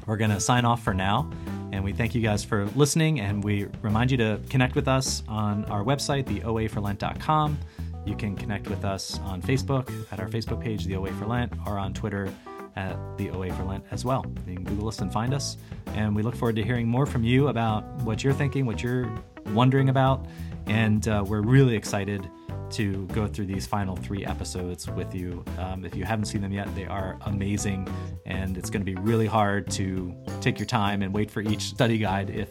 we're 0.07 0.17
going 0.17 0.31
to 0.31 0.41
sign 0.41 0.65
off 0.65 0.83
for 0.83 0.95
now. 0.95 1.31
And 1.73 1.85
we 1.85 1.93
thank 1.93 2.15
you 2.15 2.21
guys 2.21 2.45
for 2.45 2.67
listening. 2.77 3.21
And 3.21 3.43
we 3.43 3.67
remind 3.83 4.11
you 4.11 4.17
to 4.19 4.41
connect 4.49 4.75
with 4.75 4.89
us 4.89 5.23
on 5.29 5.65
our 5.67 5.83
website, 5.83 6.25
theoaforlent.com. 6.25 7.59
You 8.07 8.17
can 8.17 8.37
connect 8.37 8.69
with 8.69 8.85
us 8.85 9.19
on 9.21 9.43
Facebook 9.43 9.93
at 10.13 10.21
our 10.21 10.29
Facebook 10.29 10.63
page, 10.63 10.87
The 10.87 10.97
OA 10.97 11.13
for 11.13 11.27
Lent, 11.27 11.53
or 11.67 11.79
on 11.79 11.93
Twitter 11.93 12.33
at 12.79 12.97
The 13.19 13.31
OA 13.31 13.53
for 13.53 13.65
Lent 13.65 13.85
as 13.91 14.05
well. 14.05 14.25
You 14.47 14.55
can 14.55 14.65
Google 14.65 14.89
us 14.89 15.01
and 15.01 15.13
find 15.13 15.35
us. 15.35 15.57
And 15.89 16.15
we 16.15 16.23
look 16.23 16.37
forward 16.37 16.57
to 16.57 16.63
hearing 16.63 16.87
more 16.87 17.07
from 17.07 17.25
you 17.25 17.49
about 17.49 17.85
what 18.03 18.23
you're 18.23 18.33
thinking, 18.33 18.67
what 18.67 18.83
you're 18.83 19.13
wondering 19.49 19.89
about. 19.89 20.25
And 20.67 21.07
uh, 21.09 21.25
we're 21.27 21.41
really 21.41 21.75
excited 21.75 22.31
to 22.71 23.07
go 23.07 23.27
through 23.27 23.47
these 23.47 23.67
final 23.67 23.97
three 23.97 24.25
episodes 24.25 24.89
with 24.91 25.15
you. 25.15 25.45
Um, 25.59 25.85
if 25.85 25.97
you 25.97 26.05
haven't 26.05 26.27
seen 26.27 26.43
them 26.43 26.53
yet, 26.53 26.73
they 26.75 26.85
are 26.85 27.19
amazing, 27.23 27.89
and 28.27 28.59
it's 28.59 28.71
going 28.71 28.85
to 28.85 28.85
be 28.85 28.95
really 29.01 29.27
hard 29.27 29.71
to 29.73 30.15
take 30.41 30.59
your 30.59 30.67
time 30.67 31.03
and 31.03 31.13
wait 31.13 31.31
for 31.31 31.41
each 31.41 31.63
study 31.63 31.99
guide 31.99 32.31
if 32.31 32.51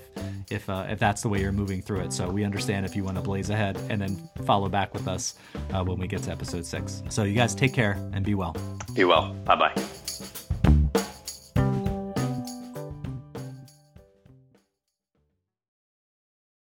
if 0.50 0.70
uh, 0.70 0.88
if 0.90 0.98
that's 0.98 1.22
the 1.22 1.30
way 1.30 1.40
you're 1.40 1.52
moving 1.52 1.82
through 1.84 2.00
it. 2.00 2.14
So 2.14 2.30
we 2.30 2.44
understand 2.44 2.86
if 2.86 2.96
you 2.96 3.04
want 3.04 3.18
to 3.18 3.22
blaze 3.22 3.52
ahead 3.52 3.78
and 3.90 4.02
then 4.02 4.30
follow 4.44 4.70
back 4.70 4.94
with 4.94 5.08
us 5.08 5.36
uh, 5.72 5.84
when 5.84 6.00
we 6.00 6.08
get 6.08 6.24
to 6.24 6.32
episode 6.32 6.66
six. 6.66 7.04
So 7.10 7.24
you 7.24 7.36
guys 7.36 7.54
take 7.54 7.74
care 7.74 7.94
and 8.14 8.26
be 8.26 8.34
well. 8.34 8.56
Be 8.96 9.04
well. 9.04 9.34
Bye 9.46 9.56
bye. 9.56 9.88